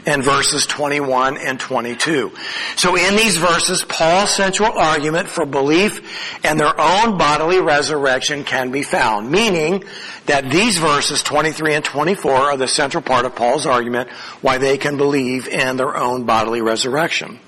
in 0.07 0.23
verses 0.23 0.65
21 0.65 1.37
and 1.37 1.61
22. 1.61 2.33
So 2.77 2.97
in 2.97 3.17
these 3.17 3.37
verses, 3.37 3.85
Paul's 3.85 4.31
central 4.31 4.73
argument 4.73 5.29
for 5.29 5.45
belief 5.45 6.01
in 6.43 6.57
their 6.57 6.81
own 6.81 7.19
bodily 7.19 7.61
resurrection 7.61 8.45
can 8.45 8.71
be 8.71 8.83
found, 8.83 9.31
meaning 9.31 9.85
that 10.25 10.51
these 10.51 10.79
verses 10.79 11.23
23 11.23 11.75
and 11.75 11.85
24 11.85 12.33
are 12.33 12.57
the 12.57 12.67
central 12.67 13.03
part 13.03 13.27
of 13.27 13.37
Paul's 13.37 13.67
argument 13.67 14.09
why 14.41 14.57
they 14.57 14.79
can 14.79 14.97
believe 14.97 15.49
in 15.49 15.77
their 15.77 15.97
own 15.99 16.25
bodily 16.25 16.63
resurrection. 16.63 17.39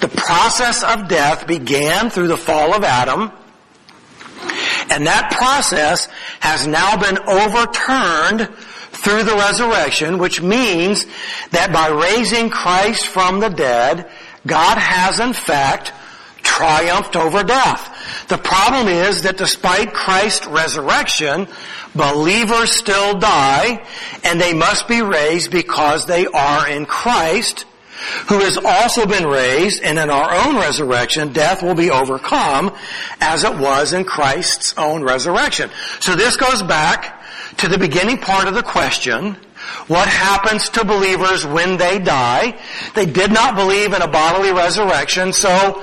The 0.00 0.08
process 0.08 0.82
of 0.82 1.08
death 1.08 1.46
began 1.46 2.10
through 2.10 2.28
the 2.28 2.36
fall 2.36 2.74
of 2.74 2.84
Adam, 2.84 3.32
and 4.90 5.06
that 5.06 5.32
process 5.32 6.06
has 6.40 6.66
now 6.66 6.96
been 6.96 7.18
overturned 7.28 8.54
through 8.92 9.24
the 9.24 9.34
resurrection, 9.34 10.18
which 10.18 10.40
means 10.40 11.06
that 11.50 11.72
by 11.72 11.88
raising 11.88 12.50
Christ 12.50 13.06
from 13.06 13.40
the 13.40 13.48
dead, 13.48 14.08
God 14.46 14.78
has 14.78 15.18
in 15.18 15.32
fact 15.32 15.92
triumphed 16.42 17.16
over 17.16 17.42
death. 17.42 18.26
The 18.28 18.38
problem 18.38 18.88
is 18.88 19.22
that 19.22 19.38
despite 19.38 19.94
Christ's 19.94 20.46
resurrection, 20.46 21.48
believers 21.94 22.72
still 22.72 23.18
die 23.18 23.86
and 24.24 24.40
they 24.40 24.52
must 24.52 24.88
be 24.88 25.02
raised 25.02 25.50
because 25.50 26.06
they 26.06 26.26
are 26.26 26.68
in 26.68 26.86
Christ 26.86 27.64
who 28.28 28.38
has 28.40 28.58
also 28.58 29.06
been 29.06 29.26
raised, 29.26 29.82
and 29.82 29.98
in 29.98 30.10
our 30.10 30.32
own 30.46 30.56
resurrection, 30.56 31.32
death 31.32 31.62
will 31.62 31.74
be 31.74 31.90
overcome 31.90 32.74
as 33.20 33.44
it 33.44 33.56
was 33.56 33.92
in 33.92 34.04
Christ's 34.04 34.74
own 34.76 35.02
resurrection. 35.02 35.70
So 36.00 36.16
this 36.16 36.36
goes 36.36 36.62
back 36.62 37.22
to 37.58 37.68
the 37.68 37.78
beginning 37.78 38.18
part 38.18 38.48
of 38.48 38.54
the 38.54 38.62
question, 38.62 39.36
what 39.86 40.08
happens 40.08 40.68
to 40.70 40.84
believers 40.84 41.46
when 41.46 41.76
they 41.76 41.98
die? 41.98 42.58
They 42.94 43.06
did 43.06 43.30
not 43.30 43.54
believe 43.54 43.92
in 43.92 44.02
a 44.02 44.08
bodily 44.08 44.52
resurrection, 44.52 45.32
so 45.32 45.82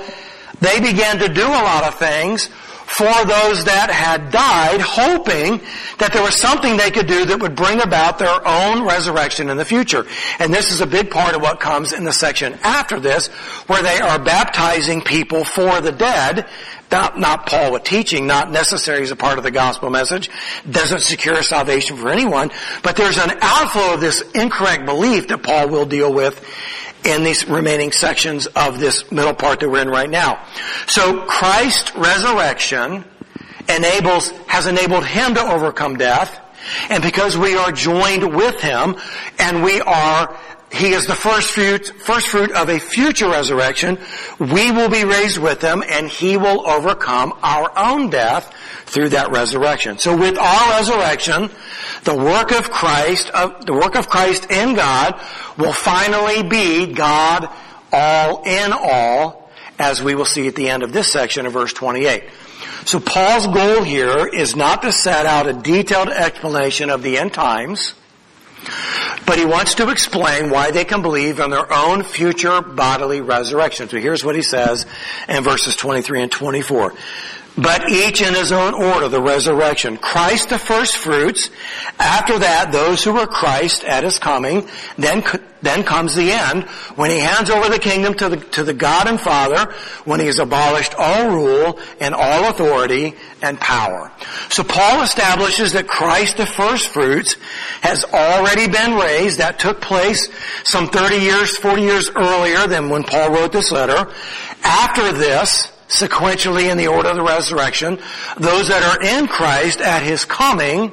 they 0.60 0.80
began 0.80 1.18
to 1.18 1.28
do 1.28 1.46
a 1.46 1.62
lot 1.64 1.84
of 1.84 1.94
things 1.94 2.50
for 2.90 3.24
those 3.24 3.64
that 3.66 3.88
had 3.88 4.32
died, 4.32 4.80
hoping 4.80 5.60
that 5.98 6.12
there 6.12 6.22
was 6.22 6.34
something 6.34 6.76
they 6.76 6.90
could 6.90 7.06
do 7.06 7.24
that 7.24 7.40
would 7.40 7.54
bring 7.54 7.80
about 7.80 8.18
their 8.18 8.46
own 8.46 8.84
resurrection 8.84 9.48
in 9.48 9.56
the 9.56 9.64
future. 9.64 10.04
And 10.40 10.52
this 10.52 10.72
is 10.72 10.80
a 10.80 10.86
big 10.88 11.08
part 11.08 11.36
of 11.36 11.40
what 11.40 11.60
comes 11.60 11.92
in 11.92 12.02
the 12.02 12.12
section 12.12 12.58
after 12.64 12.98
this, 12.98 13.28
where 13.68 13.80
they 13.80 14.00
are 14.00 14.18
baptizing 14.18 15.02
people 15.02 15.44
for 15.44 15.80
the 15.80 15.92
dead. 15.92 16.48
Not, 16.90 17.16
not 17.16 17.46
Paul 17.46 17.72
with 17.72 17.84
teaching, 17.84 18.26
not 18.26 18.50
necessary 18.50 19.04
as 19.04 19.12
a 19.12 19.16
part 19.16 19.38
of 19.38 19.44
the 19.44 19.52
gospel 19.52 19.88
message, 19.90 20.28
doesn't 20.68 21.02
secure 21.02 21.40
salvation 21.44 21.96
for 21.96 22.08
anyone, 22.08 22.50
but 22.82 22.96
there's 22.96 23.18
an 23.18 23.30
outflow 23.40 23.94
of 23.94 24.00
this 24.00 24.20
incorrect 24.32 24.84
belief 24.84 25.28
that 25.28 25.44
Paul 25.44 25.68
will 25.68 25.86
deal 25.86 26.12
with 26.12 26.44
in 27.04 27.24
these 27.24 27.48
remaining 27.48 27.92
sections 27.92 28.46
of 28.48 28.78
this 28.78 29.10
middle 29.10 29.34
part 29.34 29.60
that 29.60 29.68
we're 29.68 29.82
in 29.82 29.88
right 29.88 30.10
now. 30.10 30.44
So 30.86 31.22
Christ's 31.22 31.94
resurrection 31.96 33.04
enables, 33.68 34.30
has 34.46 34.66
enabled 34.66 35.06
him 35.06 35.34
to 35.34 35.40
overcome 35.40 35.96
death, 35.96 36.40
and 36.88 37.02
because 37.02 37.36
we 37.36 37.56
are 37.56 37.72
joined 37.72 38.34
with 38.34 38.60
him, 38.60 38.96
and 39.38 39.62
we 39.62 39.80
are 39.80 40.38
he 40.72 40.90
is 40.92 41.06
the 41.06 41.16
first 41.16 41.50
fruit, 41.50 41.86
first 41.86 42.28
fruit 42.28 42.52
of 42.52 42.68
a 42.68 42.78
future 42.78 43.28
resurrection. 43.28 43.98
We 44.38 44.70
will 44.70 44.88
be 44.88 45.04
raised 45.04 45.38
with 45.38 45.60
him 45.60 45.82
and 45.86 46.08
he 46.08 46.36
will 46.36 46.66
overcome 46.68 47.32
our 47.42 47.70
own 47.76 48.10
death 48.10 48.54
through 48.86 49.10
that 49.10 49.30
resurrection. 49.32 49.98
So 49.98 50.16
with 50.16 50.38
our 50.38 50.70
resurrection, 50.78 51.50
the 52.04 52.16
work 52.16 52.52
of 52.52 52.70
Christ, 52.70 53.30
uh, 53.34 53.58
the 53.64 53.74
work 53.74 53.96
of 53.96 54.08
Christ 54.08 54.50
in 54.50 54.74
God 54.74 55.20
will 55.58 55.72
finally 55.72 56.42
be 56.42 56.92
God 56.92 57.48
all 57.92 58.44
in 58.44 58.72
all, 58.72 59.50
as 59.78 60.02
we 60.02 60.14
will 60.14 60.24
see 60.24 60.46
at 60.46 60.54
the 60.54 60.68
end 60.68 60.82
of 60.82 60.92
this 60.92 61.10
section 61.10 61.46
of 61.46 61.52
verse 61.52 61.72
28. 61.72 62.24
So 62.84 63.00
Paul's 63.00 63.46
goal 63.46 63.82
here 63.82 64.26
is 64.26 64.56
not 64.56 64.82
to 64.82 64.92
set 64.92 65.26
out 65.26 65.48
a 65.48 65.52
detailed 65.52 66.08
explanation 66.08 66.90
of 66.90 67.02
the 67.02 67.18
end 67.18 67.32
times, 67.32 67.94
but 69.26 69.38
he 69.38 69.44
wants 69.44 69.76
to 69.76 69.90
explain 69.90 70.50
why 70.50 70.70
they 70.70 70.84
can 70.84 71.02
believe 71.02 71.40
in 71.40 71.50
their 71.50 71.72
own 71.72 72.02
future 72.02 72.60
bodily 72.60 73.20
resurrection. 73.20 73.88
So 73.88 73.98
here's 73.98 74.24
what 74.24 74.34
he 74.34 74.42
says 74.42 74.86
in 75.28 75.44
verses 75.44 75.76
23 75.76 76.22
and 76.22 76.32
24. 76.32 76.94
But 77.56 77.90
each 77.90 78.22
in 78.22 78.34
his 78.34 78.52
own 78.52 78.74
order, 78.74 79.08
the 79.08 79.20
resurrection. 79.20 79.96
Christ 79.96 80.50
the 80.50 80.58
first 80.58 80.96
fruits. 80.96 81.50
After 81.98 82.38
that, 82.38 82.72
those 82.72 83.02
who 83.02 83.12
were 83.12 83.26
Christ 83.26 83.84
at 83.84 84.04
his 84.04 84.18
coming. 84.18 84.68
Then, 84.96 85.24
then 85.60 85.82
comes 85.82 86.14
the 86.14 86.32
end 86.32 86.64
when 86.96 87.10
he 87.10 87.18
hands 87.18 87.50
over 87.50 87.68
the 87.68 87.78
kingdom 87.78 88.14
to 88.14 88.28
the, 88.30 88.36
to 88.36 88.64
the 88.64 88.72
God 88.72 89.08
and 89.08 89.20
Father 89.20 89.72
when 90.04 90.20
he 90.20 90.26
has 90.26 90.38
abolished 90.38 90.94
all 90.96 91.28
rule 91.28 91.78
and 92.00 92.14
all 92.14 92.48
authority 92.48 93.14
and 93.42 93.58
power. 93.58 94.12
So 94.50 94.62
Paul 94.62 95.02
establishes 95.02 95.72
that 95.72 95.88
Christ 95.88 96.36
the 96.36 96.46
first 96.46 96.88
fruits 96.88 97.34
has 97.82 98.04
already 98.04 98.68
been 98.68 98.94
raised. 98.94 99.38
That 99.38 99.58
took 99.58 99.80
place 99.80 100.28
some 100.64 100.88
30 100.88 101.16
years, 101.16 101.56
40 101.56 101.82
years 101.82 102.10
earlier 102.14 102.66
than 102.68 102.88
when 102.88 103.02
Paul 103.02 103.32
wrote 103.32 103.52
this 103.52 103.72
letter. 103.72 104.10
After 104.62 105.12
this, 105.12 105.72
sequentially 105.90 106.70
in 106.70 106.78
the 106.78 106.86
order 106.86 107.10
of 107.10 107.16
the 107.16 107.22
resurrection. 107.22 107.98
Those 108.38 108.68
that 108.68 108.82
are 108.82 109.18
in 109.18 109.26
Christ 109.26 109.80
at 109.80 110.02
His 110.02 110.24
coming 110.24 110.92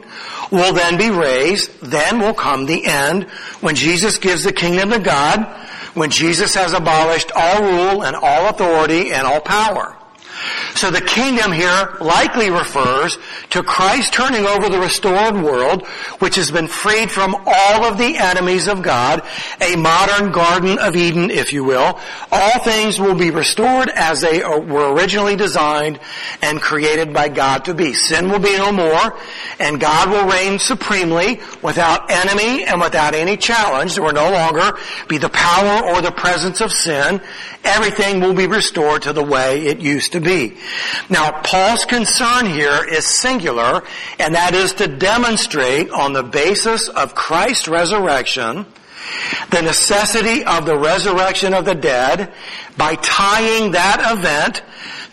will 0.52 0.74
then 0.74 0.98
be 0.98 1.10
raised. 1.10 1.80
Then 1.82 2.20
will 2.20 2.34
come 2.34 2.66
the 2.66 2.86
end 2.86 3.24
when 3.62 3.76
Jesus 3.76 4.18
gives 4.18 4.44
the 4.44 4.52
kingdom 4.52 4.90
to 4.90 5.00
God, 5.00 5.46
when 5.94 6.10
Jesus 6.10 6.56
has 6.56 6.74
abolished 6.74 7.32
all 7.36 7.62
rule 7.62 8.04
and 8.04 8.16
all 8.16 8.50
authority 8.50 9.12
and 9.12 9.26
all 9.26 9.42
power. 9.42 9.97
So 10.76 10.92
the 10.92 11.02
kingdom 11.02 11.52
here 11.52 11.98
likely 12.00 12.50
refers 12.52 13.18
to 13.52 13.64
Christ 13.64 14.14
turning 14.14 14.46
over 14.46 14.70
the 14.70 14.80
restored 14.80 15.36
world, 15.36 15.86
which 16.20 16.36
has 16.36 16.52
been 16.52 16.68
freed 16.68 17.10
from 17.10 17.36
all 17.46 17.86
of 17.86 17.98
the 17.98 18.18
enemies 18.18 18.68
of 18.68 18.82
God, 18.82 19.24
a 19.62 19.76
modern 19.76 20.32
Garden 20.32 20.78
of 20.80 20.96
Eden, 20.96 21.32
if 21.32 21.54
you 21.54 21.64
will. 21.64 22.00
All 22.32 22.60
things 22.64 23.00
will 23.00 23.16
be 23.16 23.32
restored 23.32 23.90
as 23.90 24.22
they 24.22 24.40
were 24.44 24.94
originally 24.94 25.36
designed 25.36 26.00
and 26.42 26.62
created 26.62 27.14
by 27.14 27.30
God 27.30 27.66
to 27.66 27.74
be. 27.74 27.94
Sin 27.94 28.30
will 28.30 28.40
be 28.40 28.56
no 28.56 28.72
more, 28.72 29.18
and 29.60 29.80
God 29.82 30.10
will 30.10 30.32
reign 30.32 30.60
supremely 30.60 31.40
without 31.64 32.12
enemy 32.12 32.64
and 32.66 32.80
without 32.80 33.16
any 33.16 33.36
challenge. 33.38 33.96
There 33.96 34.04
will 34.04 34.14
no 34.14 34.32
longer 34.32 34.78
be 35.08 35.18
the 35.18 35.30
power 35.30 35.86
or 35.88 36.02
the 36.02 36.12
presence 36.12 36.62
of 36.62 36.72
sin. 36.72 37.22
Everything 37.64 38.22
will 38.22 38.34
be 38.34 38.48
restored 38.48 39.02
to 39.04 39.14
the 39.14 39.24
way 39.24 39.66
it 39.66 39.80
used 39.80 40.12
to 40.14 40.22
be. 40.22 40.37
Now, 41.10 41.42
Paul's 41.42 41.86
concern 41.86 42.46
here 42.46 42.86
is 42.88 43.06
singular, 43.06 43.84
and 44.20 44.36
that 44.36 44.54
is 44.54 44.74
to 44.76 44.88
demonstrate 44.88 45.90
on 45.90 46.14
the 46.14 46.24
basis 46.24 46.88
of 46.90 47.16
Christ's 47.16 47.68
resurrection 47.68 48.66
the 49.50 49.62
necessity 49.62 50.44
of 50.44 50.66
the 50.66 50.78
resurrection 50.78 51.54
of 51.54 51.66
the 51.66 51.76
dead 51.76 52.34
by 52.78 52.96
tying 52.96 53.72
that 53.72 54.00
event 54.18 54.62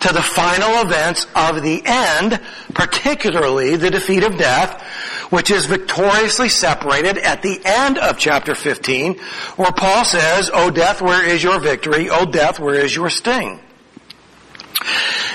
to 0.00 0.12
the 0.12 0.22
final 0.22 0.82
events 0.82 1.26
of 1.34 1.62
the 1.62 1.82
end, 1.84 2.40
particularly 2.74 3.76
the 3.76 3.90
defeat 3.90 4.24
of 4.24 4.37
death, 4.37 4.82
which 5.30 5.50
is 5.50 5.66
victoriously 5.66 6.48
separated 6.48 7.16
at 7.18 7.42
the 7.42 7.60
end 7.64 7.98
of 7.98 8.18
chapter 8.18 8.54
15, 8.54 9.14
where 9.56 9.72
Paul 9.72 10.04
says, 10.04 10.50
O 10.52 10.70
death, 10.70 11.00
where 11.00 11.24
is 11.24 11.42
your 11.42 11.58
victory? 11.58 12.10
O 12.10 12.26
death, 12.26 12.60
where 12.60 12.74
is 12.74 12.94
your 12.94 13.08
sting? 13.08 13.60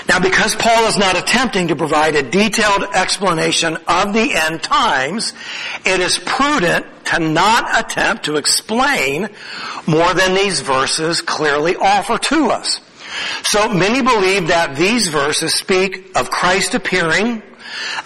Now 0.08 0.20
because 0.20 0.54
Paul 0.54 0.86
is 0.86 0.96
not 0.96 1.18
attempting 1.18 1.68
to 1.68 1.76
provide 1.76 2.14
a 2.14 2.22
detailed 2.22 2.84
explanation 2.94 3.76
of 3.88 4.12
the 4.12 4.32
end 4.34 4.62
times, 4.62 5.32
it 5.84 6.00
is 6.00 6.18
prudent 6.18 6.86
to 7.06 7.18
not 7.18 7.84
attempt 7.84 8.24
to 8.24 8.36
explain 8.36 9.28
more 9.86 10.14
than 10.14 10.34
these 10.34 10.60
verses 10.60 11.20
clearly 11.20 11.76
offer 11.76 12.18
to 12.18 12.46
us. 12.50 12.80
So 13.42 13.68
many 13.68 14.02
believe 14.02 14.48
that 14.48 14.76
these 14.76 15.08
verses 15.08 15.54
speak 15.54 16.16
of 16.16 16.30
Christ 16.30 16.74
appearing, 16.74 17.42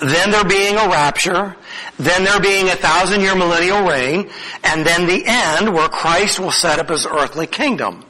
then 0.01 0.31
there 0.31 0.45
being 0.45 0.77
a 0.77 0.89
rapture, 0.89 1.57
then 1.99 2.25
there 2.25 2.41
being 2.41 2.69
a 2.69 2.77
thousand 2.77 3.21
year 3.21 3.37
millennial 3.37 3.87
reign, 3.87 4.31
and 4.63 4.87
then 4.87 5.07
the 5.07 5.23
end 5.27 5.75
where 5.75 5.89
Christ 5.89 6.41
will 6.41 6.51
set 6.51 6.79
up 6.79 6.89
his 6.89 7.07
earthly 7.07 7.47
kingdom. 7.47 8.05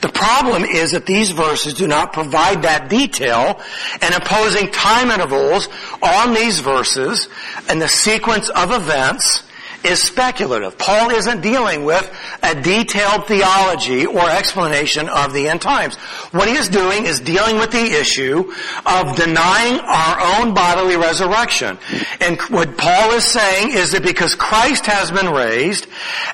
The 0.00 0.08
problem 0.08 0.64
is 0.64 0.92
that 0.92 1.06
these 1.06 1.32
verses 1.32 1.74
do 1.74 1.86
not 1.86 2.12
provide 2.12 2.62
that 2.62 2.88
detail 2.88 3.60
and 4.00 4.14
imposing 4.14 4.70
time 4.70 5.10
intervals 5.10 5.68
on 6.02 6.34
these 6.34 6.60
verses 6.60 7.28
and 7.68 7.80
the 7.80 7.88
sequence 7.88 8.48
of 8.48 8.70
events 8.72 9.42
is 9.84 10.02
speculative. 10.02 10.76
Paul 10.78 11.10
isn't 11.10 11.40
dealing 11.40 11.84
with 11.84 12.08
a 12.42 12.60
detailed 12.60 13.26
theology 13.26 14.06
or 14.06 14.28
explanation 14.28 15.08
of 15.08 15.32
the 15.32 15.48
end 15.48 15.62
times. 15.62 15.96
What 16.32 16.48
he 16.48 16.54
is 16.54 16.68
doing 16.68 17.04
is 17.04 17.20
dealing 17.20 17.56
with 17.56 17.70
the 17.70 17.84
issue 17.84 18.52
of 18.86 19.16
denying 19.16 19.80
our 19.80 20.40
own 20.40 20.54
bodily 20.54 20.96
resurrection. 20.96 21.78
And 22.20 22.40
what 22.42 22.76
Paul 22.76 23.12
is 23.12 23.24
saying 23.24 23.72
is 23.72 23.92
that 23.92 24.02
because 24.02 24.34
Christ 24.34 24.86
has 24.86 25.10
been 25.10 25.32
raised 25.32 25.86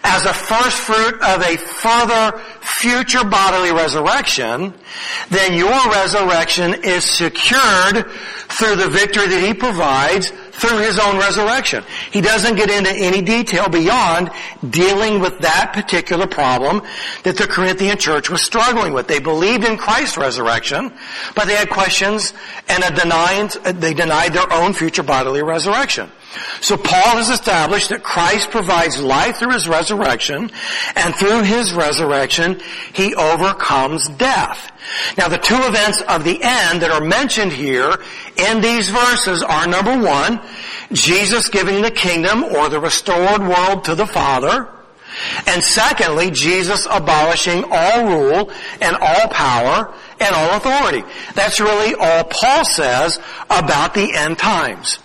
as 0.02 0.26
a 0.26 0.34
first 0.34 0.78
fruit 0.78 1.14
of 1.22 1.42
a 1.42 1.56
further 1.56 2.38
future 2.60 3.24
bodily 3.24 3.72
resurrection, 3.72 4.74
then 5.30 5.54
your 5.54 5.90
resurrection 5.90 6.74
is 6.84 7.04
secured 7.04 8.10
through 8.48 8.76
the 8.76 8.88
victory 8.88 9.26
that 9.26 9.42
he 9.44 9.54
provides 9.54 10.32
through 10.56 10.78
his 10.78 10.98
own 10.98 11.18
resurrection. 11.18 11.84
He 12.10 12.20
doesn't 12.20 12.56
get 12.56 12.70
into 12.70 12.90
any 12.90 13.22
detail 13.22 13.68
beyond 13.68 14.30
dealing 14.68 15.20
with 15.20 15.38
that 15.40 15.72
particular 15.72 16.26
problem 16.26 16.82
that 17.24 17.36
the 17.36 17.46
Corinthian 17.46 17.98
church 17.98 18.30
was 18.30 18.42
struggling 18.42 18.92
with. 18.92 19.06
They 19.06 19.20
believed 19.20 19.64
in 19.64 19.76
Christ's 19.76 20.16
resurrection, 20.16 20.92
but 21.34 21.46
they 21.46 21.54
had 21.54 21.70
questions 21.70 22.32
and 22.68 22.82
a 22.82 22.90
denied, 22.94 23.50
they 23.80 23.94
denied 23.94 24.32
their 24.32 24.50
own 24.52 24.72
future 24.72 25.02
bodily 25.02 25.42
resurrection. 25.42 26.10
So 26.60 26.76
Paul 26.76 27.16
has 27.16 27.30
established 27.30 27.90
that 27.90 28.02
Christ 28.02 28.50
provides 28.50 29.00
life 29.00 29.36
through 29.36 29.52
his 29.52 29.68
resurrection, 29.68 30.50
and 30.96 31.14
through 31.14 31.42
his 31.42 31.72
resurrection, 31.72 32.60
he 32.92 33.14
overcomes 33.14 34.08
death. 34.08 34.72
Now 35.18 35.28
the 35.28 35.38
two 35.38 35.58
events 35.58 36.00
of 36.02 36.24
the 36.24 36.38
end 36.42 36.82
that 36.82 36.90
are 36.90 37.04
mentioned 37.04 37.52
here 37.52 37.96
in 38.36 38.60
these 38.60 38.88
verses 38.88 39.42
are 39.42 39.66
number 39.66 39.98
one, 39.98 40.40
Jesus 40.92 41.48
giving 41.48 41.82
the 41.82 41.90
kingdom 41.90 42.44
or 42.44 42.68
the 42.68 42.80
restored 42.80 43.42
world 43.42 43.84
to 43.84 43.94
the 43.94 44.06
Father, 44.06 44.68
and 45.46 45.62
secondly, 45.62 46.30
Jesus 46.30 46.86
abolishing 46.90 47.64
all 47.70 48.04
rule 48.04 48.50
and 48.80 48.96
all 48.96 49.28
power 49.28 49.94
and 50.20 50.34
all 50.34 50.56
authority. 50.56 51.04
That's 51.34 51.60
really 51.60 51.94
all 51.94 52.24
Paul 52.24 52.64
says 52.64 53.18
about 53.48 53.94
the 53.94 54.14
end 54.14 54.38
times. 54.38 54.98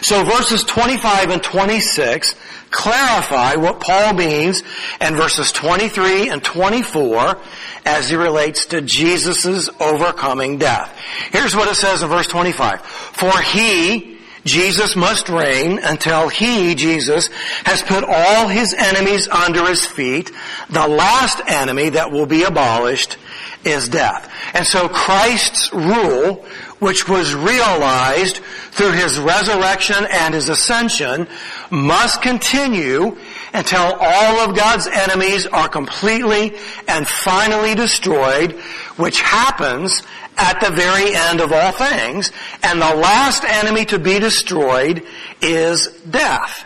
So 0.00 0.24
verses 0.24 0.62
25 0.64 1.30
and 1.30 1.42
26 1.42 2.34
clarify 2.70 3.54
what 3.56 3.80
Paul 3.80 4.14
means 4.14 4.62
and 5.00 5.16
verses 5.16 5.52
23 5.52 6.28
and 6.30 6.42
24 6.42 7.38
as 7.84 8.10
he 8.10 8.16
relates 8.16 8.66
to 8.66 8.80
Jesus' 8.80 9.68
overcoming 9.80 10.58
death. 10.58 10.96
Here's 11.30 11.56
what 11.56 11.68
it 11.68 11.76
says 11.76 12.02
in 12.02 12.08
verse 12.08 12.26
25. 12.26 12.82
For 12.82 13.40
he, 13.40 14.18
Jesus 14.44 14.94
must 14.94 15.28
reign 15.28 15.80
until 15.82 16.28
he, 16.28 16.74
Jesus, 16.74 17.28
has 17.64 17.82
put 17.82 18.04
all 18.04 18.48
his 18.48 18.74
enemies 18.74 19.28
under 19.28 19.66
his 19.66 19.84
feet. 19.84 20.30
The 20.70 20.86
last 20.86 21.40
enemy 21.46 21.90
that 21.90 22.12
will 22.12 22.26
be 22.26 22.44
abolished 22.44 23.16
is 23.64 23.88
death. 23.88 24.32
And 24.54 24.64
so 24.66 24.88
Christ's 24.88 25.72
rule 25.72 26.44
which 26.78 27.08
was 27.08 27.34
realized 27.34 28.38
through 28.72 28.92
his 28.92 29.18
resurrection 29.18 30.06
and 30.10 30.34
his 30.34 30.48
ascension 30.48 31.26
must 31.70 32.20
continue 32.20 33.16
until 33.54 33.94
all 33.98 34.40
of 34.40 34.56
God's 34.56 34.86
enemies 34.86 35.46
are 35.46 35.68
completely 35.68 36.54
and 36.86 37.08
finally 37.08 37.74
destroyed, 37.74 38.52
which 38.96 39.20
happens 39.22 40.02
at 40.36 40.60
the 40.60 40.70
very 40.70 41.14
end 41.14 41.40
of 41.40 41.52
all 41.52 41.72
things. 41.72 42.30
And 42.62 42.80
the 42.80 42.94
last 42.94 43.44
enemy 43.44 43.86
to 43.86 43.98
be 43.98 44.18
destroyed 44.18 45.02
is 45.40 45.86
death. 46.10 46.64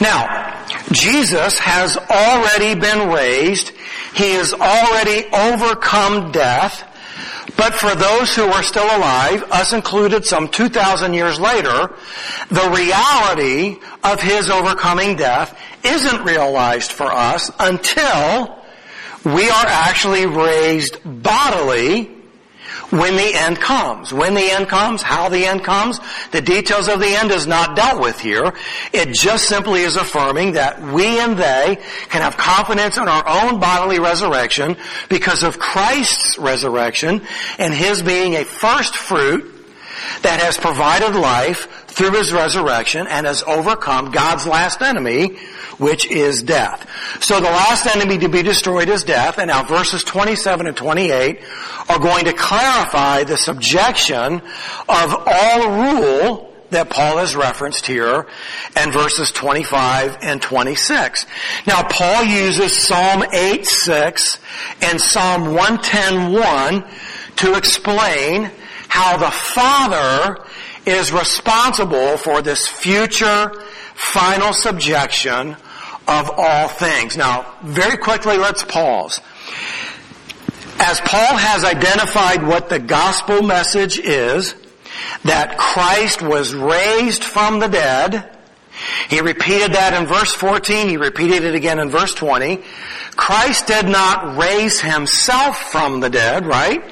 Now, 0.00 0.64
Jesus 0.90 1.58
has 1.58 1.96
already 1.96 2.78
been 2.78 3.10
raised. 3.10 3.70
He 4.14 4.32
has 4.34 4.52
already 4.52 5.26
overcome 5.32 6.32
death. 6.32 6.88
But 7.56 7.74
for 7.74 7.94
those 7.94 8.34
who 8.34 8.44
are 8.44 8.62
still 8.62 8.84
alive, 8.84 9.44
us 9.50 9.72
included 9.72 10.24
some 10.24 10.48
2,000 10.48 11.14
years 11.14 11.38
later, 11.38 11.94
the 12.48 12.70
reality 12.70 13.78
of 14.02 14.20
His 14.20 14.50
overcoming 14.50 15.16
death 15.16 15.58
isn't 15.84 16.24
realized 16.24 16.92
for 16.92 17.06
us 17.06 17.50
until 17.58 18.58
we 19.24 19.48
are 19.48 19.66
actually 19.66 20.26
raised 20.26 20.98
bodily 21.04 22.21
when 22.92 23.16
the 23.16 23.34
end 23.34 23.58
comes. 23.58 24.12
When 24.12 24.34
the 24.34 24.50
end 24.50 24.68
comes, 24.68 25.00
how 25.00 25.30
the 25.30 25.46
end 25.46 25.64
comes, 25.64 25.98
the 26.30 26.42
details 26.42 26.88
of 26.88 27.00
the 27.00 27.08
end 27.08 27.30
is 27.30 27.46
not 27.46 27.74
dealt 27.74 28.02
with 28.02 28.20
here. 28.20 28.52
It 28.92 29.14
just 29.14 29.48
simply 29.48 29.80
is 29.80 29.96
affirming 29.96 30.52
that 30.52 30.80
we 30.82 31.18
and 31.18 31.36
they 31.36 31.78
can 32.10 32.20
have 32.20 32.36
confidence 32.36 32.98
in 32.98 33.08
our 33.08 33.26
own 33.26 33.60
bodily 33.60 33.98
resurrection 33.98 34.76
because 35.08 35.42
of 35.42 35.58
Christ's 35.58 36.38
resurrection 36.38 37.22
and 37.58 37.72
His 37.72 38.02
being 38.02 38.34
a 38.34 38.44
first 38.44 38.94
fruit 38.94 39.48
that 40.20 40.40
has 40.40 40.58
provided 40.58 41.18
life 41.18 41.81
through 41.92 42.12
His 42.12 42.32
resurrection 42.32 43.06
and 43.06 43.26
has 43.26 43.42
overcome 43.42 44.10
God's 44.10 44.46
last 44.46 44.82
enemy, 44.82 45.36
which 45.78 46.10
is 46.10 46.42
death. 46.42 46.88
So 47.20 47.36
the 47.36 47.50
last 47.50 47.86
enemy 47.94 48.18
to 48.18 48.28
be 48.28 48.42
destroyed 48.42 48.88
is 48.88 49.04
death, 49.04 49.38
and 49.38 49.48
now 49.48 49.62
verses 49.64 50.04
27 50.04 50.66
and 50.66 50.76
28 50.76 51.40
are 51.88 51.98
going 51.98 52.24
to 52.24 52.32
clarify 52.32 53.24
the 53.24 53.36
subjection 53.36 54.42
of 54.88 55.24
all 55.26 55.70
rule 55.70 56.52
that 56.70 56.90
Paul 56.90 57.18
has 57.18 57.36
referenced 57.36 57.86
here 57.86 58.26
and 58.76 58.92
verses 58.92 59.30
25 59.30 60.18
and 60.22 60.40
26. 60.40 61.26
Now 61.66 61.82
Paul 61.82 62.24
uses 62.24 62.76
Psalm 62.76 63.24
8, 63.30 63.66
6 63.66 64.38
and 64.80 65.00
Psalm 65.00 65.54
110, 65.54 66.32
1 66.32 66.84
to 67.36 67.54
explain 67.56 68.50
how 68.88 69.16
the 69.16 69.30
Father 69.30 70.44
is 70.86 71.12
responsible 71.12 72.16
for 72.16 72.42
this 72.42 72.66
future 72.66 73.52
final 73.94 74.52
subjection 74.52 75.56
of 76.08 76.30
all 76.36 76.68
things. 76.68 77.16
Now, 77.16 77.54
very 77.62 77.96
quickly, 77.96 78.36
let's 78.36 78.64
pause. 78.64 79.20
As 80.78 81.00
Paul 81.00 81.36
has 81.36 81.64
identified 81.64 82.44
what 82.44 82.68
the 82.68 82.80
gospel 82.80 83.42
message 83.42 83.98
is, 83.98 84.54
that 85.24 85.56
Christ 85.56 86.22
was 86.22 86.54
raised 86.54 87.22
from 87.22 87.60
the 87.60 87.68
dead, 87.68 88.28
he 89.08 89.20
repeated 89.20 89.74
that 89.74 89.94
in 89.94 90.06
verse 90.06 90.34
14, 90.34 90.88
he 90.88 90.96
repeated 90.96 91.44
it 91.44 91.54
again 91.54 91.78
in 91.78 91.90
verse 91.90 92.14
20. 92.14 92.62
Christ 93.14 93.66
did 93.66 93.86
not 93.86 94.36
raise 94.36 94.80
himself 94.80 95.70
from 95.70 96.00
the 96.00 96.10
dead, 96.10 96.46
right? 96.46 96.82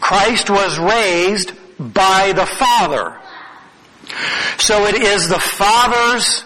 Christ 0.00 0.50
was 0.50 0.78
raised 0.78 1.52
by 1.78 2.32
the 2.34 2.46
Father. 2.46 3.18
So 4.58 4.86
it 4.86 4.96
is 4.96 5.28
the 5.28 5.40
Father's 5.40 6.44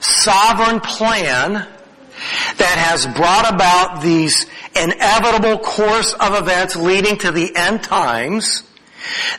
sovereign 0.00 0.80
plan 0.80 1.52
that 1.52 2.78
has 2.78 3.06
brought 3.06 3.52
about 3.52 4.02
these 4.02 4.46
inevitable 4.74 5.58
course 5.58 6.12
of 6.14 6.34
events 6.34 6.76
leading 6.76 7.16
to 7.18 7.30
the 7.30 7.54
end 7.54 7.82
times 7.82 8.62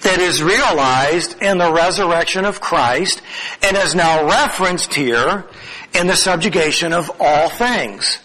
that 0.02 0.20
is 0.20 0.42
realized 0.42 1.42
in 1.42 1.58
the 1.58 1.72
resurrection 1.72 2.46
of 2.46 2.62
Christ 2.62 3.22
and 3.62 3.76
is 3.76 3.96
now 3.96 4.26
referenced 4.28 4.94
here 4.94 5.46
in 5.94 6.08
the 6.08 6.16
subjugation 6.16 6.94
of 6.94 7.12
all 7.20 7.50
things. 7.50 8.20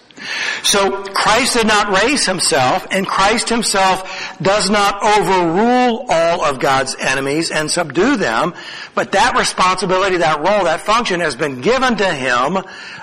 So 0.62 1.02
Christ 1.02 1.54
did 1.54 1.66
not 1.66 1.88
raise 2.02 2.24
himself 2.24 2.86
and 2.90 3.06
Christ 3.06 3.48
himself 3.48 4.36
does 4.40 4.70
not 4.70 5.02
overrule 5.02 6.06
all 6.08 6.44
of 6.44 6.60
God's 6.60 6.94
enemies 6.96 7.50
and 7.50 7.70
subdue 7.70 8.16
them, 8.16 8.54
but 8.94 9.12
that 9.12 9.36
responsibility, 9.36 10.18
that 10.18 10.38
role, 10.38 10.64
that 10.64 10.82
function 10.82 11.20
has 11.20 11.36
been 11.36 11.60
given 11.60 11.96
to 11.96 12.08
him 12.08 12.58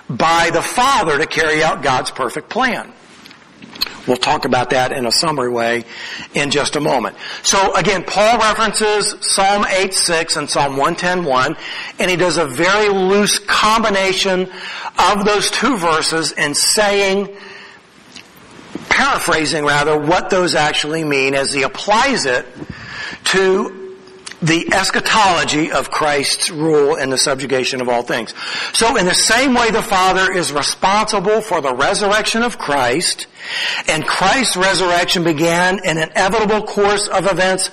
by 0.10 0.50
the 0.52 0.62
Father 0.62 1.17
to 1.17 1.26
carry 1.26 1.63
out 1.63 1.84
God's 1.84 2.12
perfect 2.12 2.50
plan. 2.50 2.93
We'll 4.08 4.17
talk 4.17 4.45
about 4.45 4.72
that 4.72 4.91
in 4.91 5.06
a 5.06 5.12
summary 5.12 5.52
way 5.52 5.86
in 6.34 6.50
just 6.50 6.76
a 6.76 6.80
moment. 6.80 7.15
So 7.43 7.76
again, 7.76 8.04
Paul 8.04 8.39
references 8.39 9.15
Psalm 9.22 9.63
8.6 9.63 10.38
and 10.38 10.50
Psalm 10.50 10.78
110.1, 10.78 11.56
and 12.00 12.10
he 12.10 12.17
does 12.17 12.38
a 12.38 12.48
very 12.48 12.89
loose 12.89 13.38
combination 13.38 14.50
of 14.98 15.26
those 15.26 15.52
two 15.52 15.78
verses 15.78 16.32
in 16.32 16.56
saying, 16.56 17.30
paraphrasing 19.00 19.64
rather, 19.64 19.98
what 19.98 20.30
those 20.30 20.56
actually 20.56 21.06
mean 21.06 21.34
as 21.34 21.54
he 21.54 21.64
applies 21.64 22.26
it 22.26 22.46
to 23.24 23.98
the 24.42 24.74
eschatology 24.74 25.72
of 25.72 25.90
Christ's 25.90 26.50
rule 26.50 26.96
and 26.96 27.12
the 27.12 27.18
subjugation 27.18 27.80
of 27.80 27.88
all 27.88 28.04
things. 28.04 28.34
So 28.74 28.98
in 28.98 29.06
the 29.06 29.14
same 29.14 29.54
way 29.54 29.72
the 29.72 29.82
Father 29.82 30.32
is 30.32 30.52
responsible 30.52 31.40
for 31.42 31.62
the 31.62 31.74
resurrection 31.74 32.44
of 32.44 32.58
Christ, 32.58 33.28
and 33.88 34.06
Christ's 34.06 34.58
resurrection 34.58 35.24
began 35.24 35.80
an 35.86 35.98
inevitable 35.98 36.64
course 36.64 37.08
of 37.08 37.26
events 37.26 37.70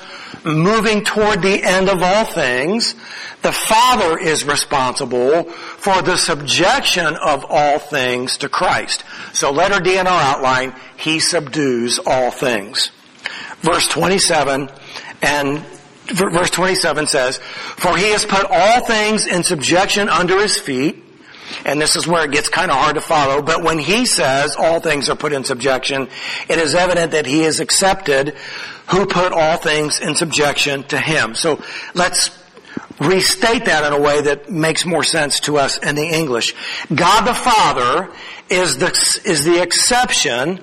moving 0.47 1.05
toward 1.05 1.43
the 1.43 1.63
end 1.63 1.89
of 1.89 2.03
all 2.03 2.25
things, 2.25 2.95
the 3.43 3.53
Father 3.53 4.19
is 4.19 4.45
responsible 4.45 5.45
for 5.45 6.03
the 6.03 6.17
subjection 6.17 7.17
of 7.17 7.45
all 7.49 7.79
things 7.79 8.39
to 8.39 8.49
Christ. 8.49 9.05
So 9.33 9.51
letter 9.51 9.81
D 9.81 9.99
in 9.99 10.07
our 10.07 10.23
outline, 10.23 10.75
He 10.97 11.19
subdues 11.21 11.99
all 11.99 12.31
things. 12.31 12.91
Verse 13.61 13.89
27 13.89 14.71
and 15.23 15.65
verse 16.07 16.51
27 16.51 17.07
says, 17.07 17.39
For 17.39 17.97
he 17.97 18.13
has 18.13 18.25
put 18.25 18.47
all 18.49 18.85
things 18.85 19.27
in 19.27 19.43
subjection 19.43 20.09
under 20.09 20.41
his 20.41 20.59
feet, 20.59 21.03
and 21.65 21.81
this 21.81 21.97
is 21.97 22.07
where 22.07 22.25
it 22.25 22.33
gets 22.33 22.49
kind 22.49 22.71
of 22.71 22.77
hard 22.77 22.95
to 22.95 23.01
follow, 23.01 23.43
but 23.43 23.63
when 23.63 23.79
he 23.79 24.07
says 24.07 24.57
all 24.57 24.81
things 24.81 25.09
are 25.09 25.17
put 25.17 25.33
in 25.33 25.45
subjection, 25.45 26.09
it 26.49 26.59
is 26.59 26.75
evident 26.75 27.13
that 27.13 27.27
he 27.27 27.43
is 27.43 27.61
accepted 27.61 28.37
who 28.89 29.07
put 29.07 29.33
all 29.33 29.57
things 29.57 30.01
in 30.01 30.15
subjection 30.15 30.85
to 30.85 30.99
him. 30.99 31.35
So 31.35 31.63
let's 31.95 32.31
restate 33.01 33.67
that 33.67 33.85
in 33.85 33.93
a 33.93 34.01
way 34.01 34.23
that 34.23 34.51
makes 34.51 34.87
more 34.87 35.05
sense 35.05 35.41
to 35.41 35.59
us 35.59 35.79
in 35.79 35.95
the 35.95 36.07
English. 36.07 36.55
God 36.95 37.23
the 37.27 37.35
Father 37.35 38.11
is 38.49 38.79
the, 38.79 38.87
is 39.25 39.45
the 39.45 39.61
exception 39.61 40.61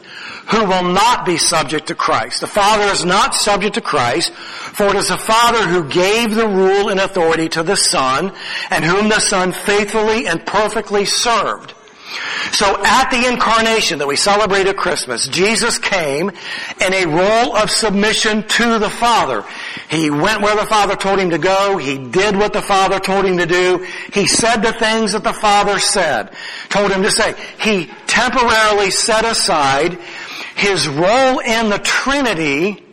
who 0.48 0.66
will 0.66 0.84
not 0.84 1.26
be 1.26 1.38
subject 1.38 1.88
to 1.88 1.96
Christ. 1.96 2.42
The 2.42 2.48
Father 2.48 2.86
is 2.86 3.06
not 3.06 3.36
subject 3.36 3.76
to 3.76 3.82
Christ, 3.82 4.34
for 4.34 4.88
it 4.88 4.96
is 4.96 5.10
the 5.10 5.18
Father 5.18 5.68
who 5.68 5.88
gave 5.88 6.36
the 6.36 6.48
rule 6.48 6.90
and 6.90 7.00
authority 7.00 7.50
to 7.50 7.64
the 7.64 7.78
Son, 7.78 8.34
and 8.70 8.84
whom 8.84 9.10
the 9.10 9.20
Son 9.20 9.52
faithfully 9.52 10.28
and 10.28 10.46
perfectly 10.46 11.06
served. 11.06 11.74
So 12.52 12.84
at 12.84 13.10
the 13.10 13.28
incarnation 13.28 14.00
that 14.00 14.08
we 14.08 14.16
celebrate 14.16 14.68
at 14.68 14.78
Christmas, 14.78 15.28
Jesus 15.28 15.80
came 15.80 16.30
in 16.30 16.94
a 16.94 17.06
role 17.06 17.56
of 17.56 17.72
submission 17.72 18.44
to 18.44 18.80
the 18.80 18.90
Father. 18.90 19.44
He 19.90 20.10
went 20.10 20.42
where 20.42 20.56
the 20.56 20.66
Father 20.66 20.96
told 20.96 21.20
him 21.20 21.32
to 21.32 21.38
go. 21.38 21.78
He 21.78 21.98
did 21.98 22.36
what 22.36 22.54
the 22.54 22.62
Father 22.62 23.00
told 23.00 23.26
him 23.26 23.38
to 23.38 23.46
do. 23.46 23.88
He 24.14 24.28
said 24.28 24.58
the 24.58 24.74
things 24.74 25.14
that 25.14 25.24
the 25.24 25.34
Father 25.34 25.80
said, 25.80 26.34
told 26.70 26.92
him 26.92 27.04
to 27.04 27.12
say. 27.12 27.34
He 27.60 27.90
temporarily 28.06 28.92
set 28.92 29.26
aside 29.26 29.98
his 30.56 30.88
role 30.88 31.40
in 31.40 31.70
the 31.70 31.80
Trinity 31.80 32.84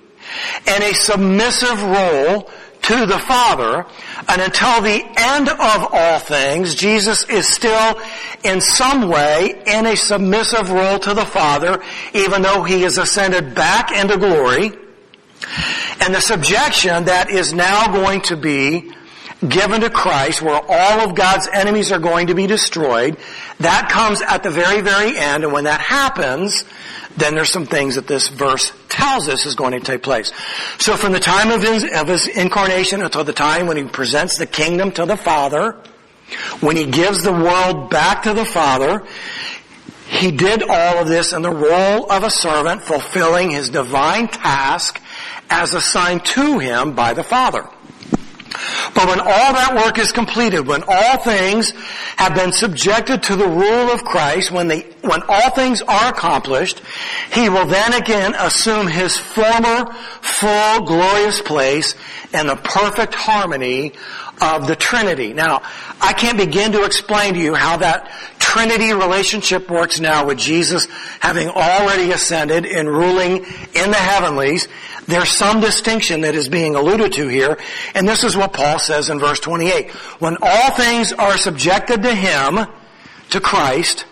and 0.66 0.84
a 0.84 0.94
submissive 0.94 1.82
role 1.82 2.50
to 2.98 3.06
the 3.06 3.18
Father, 3.18 3.86
and 4.28 4.40
until 4.40 4.82
the 4.82 5.02
end 5.16 5.48
of 5.48 5.88
all 5.92 6.18
things, 6.18 6.74
Jesus 6.74 7.24
is 7.28 7.46
still 7.46 8.00
in 8.44 8.60
some 8.60 9.08
way 9.08 9.62
in 9.66 9.86
a 9.86 9.96
submissive 9.96 10.70
role 10.70 10.98
to 10.98 11.14
the 11.14 11.24
Father, 11.24 11.82
even 12.14 12.42
though 12.42 12.62
he 12.62 12.84
is 12.84 12.98
ascended 12.98 13.54
back 13.54 13.92
into 13.92 14.18
glory. 14.18 14.72
And 16.00 16.14
the 16.14 16.20
subjection 16.20 17.04
that 17.04 17.30
is 17.30 17.52
now 17.52 17.92
going 17.92 18.22
to 18.22 18.36
be 18.36 18.92
given 19.46 19.80
to 19.80 19.90
Christ, 19.90 20.42
where 20.42 20.60
all 20.68 21.00
of 21.00 21.14
God's 21.14 21.48
enemies 21.52 21.92
are 21.92 21.98
going 21.98 22.26
to 22.26 22.34
be 22.34 22.46
destroyed, 22.46 23.16
that 23.58 23.88
comes 23.90 24.20
at 24.20 24.42
the 24.42 24.50
very, 24.50 24.80
very 24.80 25.16
end, 25.16 25.44
and 25.44 25.52
when 25.52 25.64
that 25.64 25.80
happens, 25.80 26.64
then 27.16 27.34
there's 27.34 27.50
some 27.50 27.66
things 27.66 27.96
that 27.96 28.06
this 28.06 28.28
verse 28.28 28.72
tells 28.88 29.28
us 29.28 29.46
is 29.46 29.54
going 29.54 29.72
to 29.72 29.80
take 29.80 30.02
place. 30.02 30.32
So 30.78 30.96
from 30.96 31.12
the 31.12 31.20
time 31.20 31.50
of 31.50 31.62
his, 31.62 31.84
of 31.94 32.08
his 32.08 32.26
incarnation 32.28 33.02
until 33.02 33.24
the 33.24 33.32
time 33.32 33.66
when 33.66 33.76
he 33.76 33.84
presents 33.84 34.38
the 34.38 34.46
kingdom 34.46 34.92
to 34.92 35.06
the 35.06 35.16
Father, 35.16 35.76
when 36.60 36.76
he 36.76 36.86
gives 36.86 37.22
the 37.22 37.32
world 37.32 37.90
back 37.90 38.22
to 38.22 38.34
the 38.34 38.44
Father, 38.44 39.04
he 40.06 40.30
did 40.30 40.62
all 40.62 40.98
of 40.98 41.08
this 41.08 41.32
in 41.32 41.42
the 41.42 41.50
role 41.50 42.10
of 42.10 42.24
a 42.24 42.30
servant 42.30 42.82
fulfilling 42.82 43.50
his 43.50 43.70
divine 43.70 44.28
task 44.28 45.00
as 45.48 45.74
assigned 45.74 46.24
to 46.24 46.58
him 46.58 46.94
by 46.94 47.12
the 47.12 47.22
Father. 47.22 47.68
But 48.94 49.06
when 49.06 49.20
all 49.20 49.52
that 49.52 49.74
work 49.74 49.98
is 49.98 50.12
completed, 50.12 50.66
when 50.66 50.82
all 50.86 51.18
things 51.18 51.72
have 52.16 52.34
been 52.34 52.52
subjected 52.52 53.22
to 53.24 53.36
the 53.36 53.48
rule 53.48 53.90
of 53.90 54.04
Christ, 54.04 54.50
when 54.50 54.68
when 55.02 55.22
all 55.28 55.50
things 55.50 55.82
are 55.82 56.10
accomplished, 56.10 56.82
he 57.32 57.48
will 57.48 57.66
then 57.66 57.94
again 57.94 58.34
assume 58.34 58.86
his 58.86 59.16
former 59.16 59.92
full 60.20 60.80
glorious 60.84 61.40
place 61.40 61.94
in 62.32 62.46
the 62.46 62.56
perfect 62.56 63.14
harmony 63.14 63.92
of 64.40 64.66
the 64.66 64.76
Trinity. 64.76 65.32
Now, 65.32 65.62
I 66.00 66.12
can't 66.12 66.38
begin 66.38 66.72
to 66.72 66.84
explain 66.84 67.34
to 67.34 67.40
you 67.40 67.54
how 67.54 67.76
that 67.78 68.10
Trinity 68.38 68.92
relationship 68.92 69.70
works 69.70 70.00
now 70.00 70.26
with 70.26 70.38
Jesus 70.38 70.86
having 71.20 71.48
already 71.48 72.10
ascended 72.12 72.64
and 72.64 72.88
ruling 72.88 73.44
in 73.74 73.90
the 73.90 73.96
heavenlies. 73.96 74.66
There's 75.06 75.30
some 75.30 75.60
distinction 75.60 76.22
that 76.22 76.34
is 76.34 76.48
being 76.48 76.74
alluded 76.76 77.12
to 77.14 77.28
here, 77.28 77.58
and 77.94 78.06
this 78.06 78.24
is 78.24 78.36
what 78.36 78.52
Paul 78.52 78.78
says 78.78 79.10
in 79.10 79.18
verse 79.18 79.40
28. 79.40 79.90
When 80.20 80.36
all 80.40 80.70
things 80.72 81.12
are 81.12 81.36
subjected 81.36 82.02
to 82.02 82.14
Him, 82.14 82.66
to 83.30 83.40
Christ, 83.40 84.04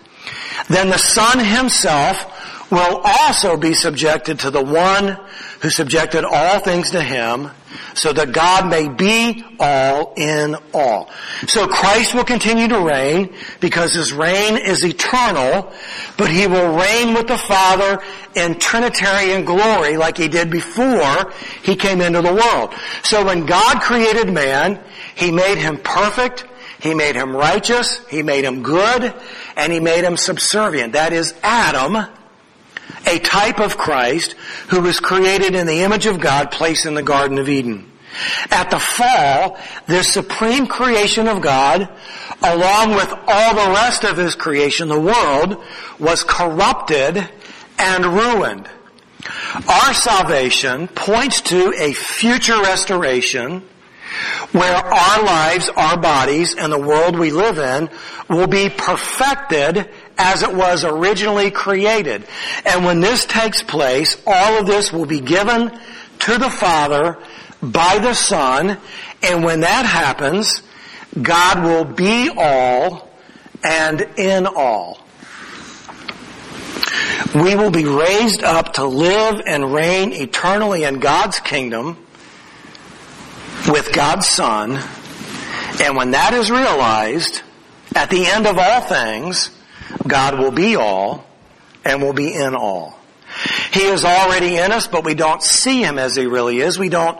then 0.67 0.89
the 0.89 0.97
Son 0.97 1.39
Himself 1.39 2.38
will 2.69 3.01
also 3.03 3.57
be 3.57 3.73
subjected 3.73 4.39
to 4.39 4.51
the 4.51 4.63
one 4.63 5.17
who 5.61 5.69
subjected 5.69 6.23
all 6.23 6.59
things 6.59 6.91
to 6.91 7.01
him 7.01 7.49
so 7.93 8.13
that 8.13 8.31
God 8.31 8.69
may 8.69 8.87
be 8.87 9.43
all 9.59 10.13
in 10.15 10.55
all. 10.73 11.09
So 11.47 11.67
Christ 11.67 12.13
will 12.13 12.23
continue 12.23 12.67
to 12.67 12.79
reign 12.79 13.33
because 13.59 13.93
his 13.93 14.13
reign 14.13 14.57
is 14.57 14.85
eternal, 14.85 15.71
but 16.17 16.29
he 16.29 16.47
will 16.47 16.77
reign 16.77 17.13
with 17.13 17.27
the 17.27 17.37
Father 17.37 18.01
in 18.35 18.59
Trinitarian 18.59 19.45
glory 19.45 19.97
like 19.97 20.17
he 20.17 20.27
did 20.27 20.49
before 20.49 21.31
he 21.63 21.75
came 21.75 22.01
into 22.01 22.21
the 22.21 22.33
world. 22.33 22.73
So 23.03 23.25
when 23.25 23.45
God 23.45 23.81
created 23.81 24.31
man, 24.31 24.81
he 25.15 25.31
made 25.31 25.57
him 25.57 25.77
perfect, 25.77 26.45
he 26.79 26.93
made 26.93 27.15
him 27.15 27.35
righteous, 27.35 28.05
he 28.07 28.23
made 28.23 28.45
him 28.45 28.63
good, 28.63 29.13
and 29.57 29.73
he 29.73 29.79
made 29.79 30.03
him 30.03 30.15
subservient. 30.15 30.93
That 30.93 31.11
is 31.11 31.33
Adam, 31.43 32.07
a 33.05 33.19
type 33.19 33.59
of 33.59 33.77
Christ 33.77 34.33
who 34.69 34.81
was 34.81 34.99
created 34.99 35.55
in 35.55 35.67
the 35.67 35.81
image 35.81 36.05
of 36.05 36.19
God 36.19 36.51
placed 36.51 36.85
in 36.85 36.93
the 36.93 37.03
Garden 37.03 37.37
of 37.37 37.49
Eden. 37.49 37.91
At 38.51 38.71
the 38.71 38.79
fall, 38.79 39.57
this 39.87 40.11
supreme 40.11 40.67
creation 40.67 41.27
of 41.27 41.41
God, 41.41 41.89
along 42.41 42.95
with 42.95 43.13
all 43.27 43.55
the 43.55 43.73
rest 43.73 44.03
of 44.03 44.17
His 44.17 44.35
creation, 44.35 44.87
the 44.87 44.99
world, 44.99 45.63
was 45.99 46.23
corrupted 46.23 47.29
and 47.77 48.05
ruined. 48.05 48.67
Our 49.67 49.93
salvation 49.93 50.87
points 50.87 51.41
to 51.41 51.73
a 51.77 51.93
future 51.93 52.59
restoration 52.61 53.63
where 54.51 54.75
our 54.75 55.23
lives, 55.23 55.69
our 55.69 55.97
bodies, 55.97 56.55
and 56.55 56.73
the 56.73 56.79
world 56.79 57.17
we 57.17 57.31
live 57.31 57.59
in 57.59 57.89
will 58.27 58.47
be 58.47 58.69
perfected 58.69 59.89
as 60.19 60.43
it 60.43 60.53
was 60.53 60.83
originally 60.83 61.49
created. 61.49 62.27
And 62.65 62.85
when 62.85 62.99
this 62.99 63.25
takes 63.25 63.63
place, 63.63 64.21
all 64.27 64.59
of 64.59 64.67
this 64.67 64.91
will 64.91 65.05
be 65.05 65.21
given 65.21 65.71
to 66.19 66.37
the 66.37 66.49
Father 66.49 67.17
by 67.63 67.99
the 67.99 68.13
Son, 68.13 68.77
and 69.23 69.43
when 69.43 69.61
that 69.61 69.85
happens, 69.85 70.61
God 71.19 71.63
will 71.63 71.85
be 71.85 72.29
all 72.29 73.09
and 73.63 74.01
in 74.17 74.45
all. 74.45 74.99
We 77.33 77.55
will 77.55 77.71
be 77.71 77.85
raised 77.85 78.43
up 78.43 78.73
to 78.73 78.85
live 78.85 79.41
and 79.45 79.73
reign 79.73 80.13
eternally 80.13 80.83
in 80.83 80.99
God's 80.99 81.39
kingdom 81.39 81.97
with 83.67 83.93
God's 83.93 84.27
Son. 84.27 84.79
And 85.81 85.95
when 85.95 86.11
that 86.11 86.33
is 86.33 86.49
realized, 86.49 87.41
at 87.95 88.09
the 88.09 88.25
end 88.25 88.47
of 88.47 88.57
all 88.57 88.81
things, 88.81 89.51
God 90.07 90.39
will 90.39 90.51
be 90.51 90.75
all 90.75 91.25
and 91.85 92.01
will 92.01 92.13
be 92.13 92.33
in 92.33 92.55
all. 92.55 92.97
He 93.71 93.81
is 93.81 94.05
already 94.05 94.57
in 94.57 94.71
us, 94.71 94.87
but 94.87 95.03
we 95.03 95.13
don't 95.13 95.41
see 95.41 95.83
Him 95.83 95.99
as 95.99 96.15
He 96.15 96.25
really 96.25 96.59
is. 96.59 96.79
We 96.79 96.89
don't 96.89 97.19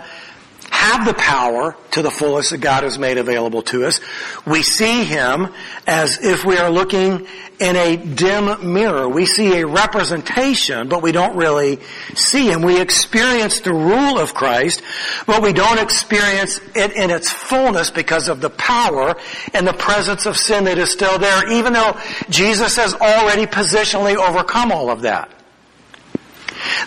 have 0.72 1.06
the 1.06 1.14
power 1.14 1.76
to 1.92 2.02
the 2.02 2.12
fullest 2.12 2.52
that 2.52 2.60
God 2.60 2.84
has 2.84 2.98
made 2.98 3.18
available 3.18 3.62
to 3.64 3.86
us. 3.86 4.00
We 4.46 4.64
see 4.64 5.04
Him 5.04 5.50
as 5.88 6.24
if 6.24 6.46
we 6.46 6.58
are 6.58 6.70
looking 6.70 7.28
in 7.60 7.76
a 7.76 7.98
dim 7.98 8.74
mirror. 8.74 9.10
We 9.10 9.26
see 9.26 9.60
a 9.60 9.68
representation, 9.68 10.88
but 10.88 11.02
we 11.02 11.12
don't 11.12 11.36
really 11.36 11.80
see 12.16 12.50
Him. 12.50 12.62
We 12.62 12.80
experience 12.80 13.60
the 13.60 13.74
rule 13.74 14.20
of 14.20 14.34
Christ, 14.34 14.82
but 15.26 15.42
we 15.42 15.54
don't 15.54 15.80
experience 15.80 16.60
it 16.76 16.94
in 16.94 17.10
its 17.12 17.30
fullness 17.30 17.90
because 17.90 18.30
of 18.30 18.42
the 18.42 18.50
power 18.50 19.16
and 19.54 19.68
the 19.68 19.74
presence 19.74 20.26
of 20.26 20.38
sin 20.38 20.66
that 20.66 20.78
is 20.78 20.92
still 20.92 21.20
there, 21.20 21.52
even 21.52 21.74
though 21.74 22.00
Jesus 22.30 22.78
has 22.78 22.94
already 22.94 23.46
positionally 23.46 24.16
overcome 24.16 24.72
all 24.72 24.90
of 24.90 25.02
that. 25.02 25.30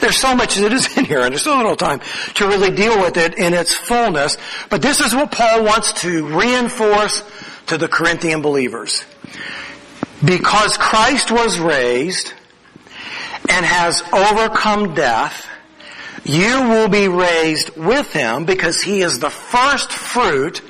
There's 0.01 0.19
so 0.19 0.35
much 0.35 0.57
that 0.57 0.73
is 0.73 0.97
in 0.97 1.05
here, 1.05 1.21
and 1.21 1.33
there's 1.33 1.43
so 1.43 1.57
little 1.57 1.77
time 1.77 2.01
to 2.35 2.47
really 2.47 2.71
deal 2.71 3.01
with 3.01 3.17
it 3.17 3.39
in 3.39 3.55
its 3.55 3.75
fullness. 3.75 4.37
But 4.71 4.83
this 4.83 5.01
is 5.01 5.15
what 5.15 5.31
Paul 5.31 5.65
wants 5.65 6.03
to 6.03 6.27
reinforce 6.27 7.23
to 7.67 7.79
the 7.79 7.89
Corinthian 7.89 8.43
believers. 8.43 9.05
Because 10.25 10.77
Christ 10.77 11.31
was 11.31 11.59
raised 11.59 12.33
and 13.49 13.67
has 13.67 14.03
overcome 14.13 14.95
death, 14.95 15.49
you 16.25 16.63
will 16.63 16.89
be 16.89 17.09
raised 17.09 17.77
with 17.77 18.13
him 18.13 18.45
because 18.45 18.81
he 18.81 19.01
is 19.01 19.19
the 19.19 19.31
first 19.31 19.93
fruit 19.93 20.61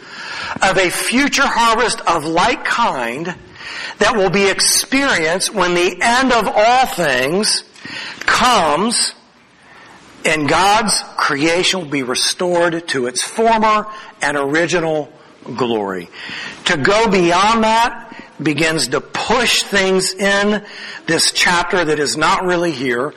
of 0.62 0.78
a 0.78 0.90
future 0.90 1.46
harvest 1.46 2.00
of 2.02 2.24
like 2.24 2.64
kind 2.64 3.34
that 3.98 4.16
will 4.16 4.30
be 4.30 4.48
experienced 4.48 5.54
when 5.54 5.74
the 5.74 5.98
end 6.00 6.32
of 6.32 6.48
all 6.48 6.86
things 6.86 7.64
comes 8.26 9.14
and 10.24 10.48
God's 10.48 11.02
creation 11.16 11.80
will 11.80 11.88
be 11.88 12.02
restored 12.02 12.86
to 12.88 13.06
its 13.06 13.22
former 13.22 13.86
and 14.20 14.36
original 14.36 15.12
glory. 15.44 16.08
To 16.66 16.76
go 16.76 17.08
beyond 17.10 17.64
that 17.64 18.08
begins 18.40 18.88
to 18.88 19.00
push 19.00 19.62
things 19.62 20.12
in 20.12 20.64
this 21.06 21.32
chapter 21.32 21.84
that 21.84 21.98
is 21.98 22.16
not 22.16 22.44
really 22.44 22.72
here. 22.72 23.14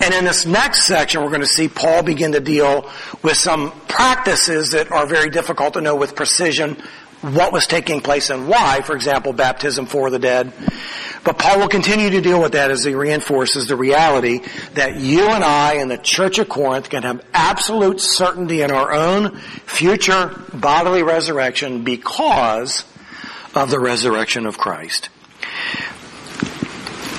And 0.00 0.14
in 0.14 0.24
this 0.24 0.46
next 0.46 0.84
section, 0.84 1.22
we're 1.22 1.28
going 1.28 1.40
to 1.40 1.46
see 1.46 1.68
Paul 1.68 2.02
begin 2.02 2.32
to 2.32 2.40
deal 2.40 2.88
with 3.22 3.36
some 3.36 3.72
practices 3.88 4.70
that 4.72 4.90
are 4.92 5.06
very 5.06 5.30
difficult 5.30 5.74
to 5.74 5.80
know 5.80 5.96
with 5.96 6.14
precision 6.14 6.76
what 7.20 7.52
was 7.52 7.66
taking 7.66 8.00
place 8.00 8.30
and 8.30 8.48
why, 8.48 8.80
for 8.82 8.94
example, 8.94 9.32
baptism 9.32 9.86
for 9.86 10.10
the 10.10 10.18
dead. 10.18 10.52
But 11.24 11.38
Paul 11.38 11.60
will 11.60 11.68
continue 11.68 12.10
to 12.10 12.20
deal 12.20 12.40
with 12.40 12.52
that 12.52 12.70
as 12.70 12.84
he 12.84 12.94
reinforces 12.94 13.66
the 13.66 13.76
reality 13.76 14.40
that 14.74 14.96
you 14.96 15.22
and 15.22 15.42
I 15.42 15.74
in 15.74 15.88
the 15.88 15.98
Church 15.98 16.38
of 16.38 16.48
Corinth 16.48 16.88
can 16.88 17.02
have 17.02 17.24
absolute 17.34 18.00
certainty 18.00 18.62
in 18.62 18.70
our 18.70 18.92
own 18.92 19.36
future 19.36 20.40
bodily 20.54 21.02
resurrection 21.02 21.82
because 21.84 22.84
of 23.54 23.70
the 23.70 23.80
resurrection 23.80 24.46
of 24.46 24.58
Christ. 24.58 25.08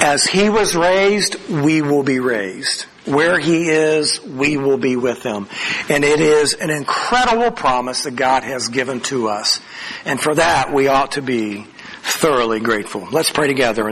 As 0.02 0.26
he 0.26 0.50
was 0.50 0.76
raised, 0.76 1.36
we 1.50 1.82
will 1.82 2.04
be 2.04 2.20
raised. 2.20 2.86
Where 3.10 3.39
he 3.39 3.69
is, 3.69 4.22
we 4.22 4.58
will 4.58 4.78
be 4.78 4.95
with 4.95 5.24
him. 5.24 5.48
And 5.89 6.04
it 6.04 6.19
is 6.19 6.54
an 6.54 6.69
incredible 6.69 7.52
promise 7.52 8.04
that 8.04 8.15
God 8.15 8.43
has 8.43 8.69
given 8.69 9.02
to 9.02 9.30
us. 9.30 9.60
And 10.06 10.22
for 10.22 10.36
that, 10.36 10.74
we 10.74 10.88
ought 10.88 11.13
to 11.13 11.22
be 11.22 11.65
thoroughly 12.02 12.60
grateful. 12.60 13.08
Let's 13.12 13.32
pray 13.32 13.48
together. 13.48 13.88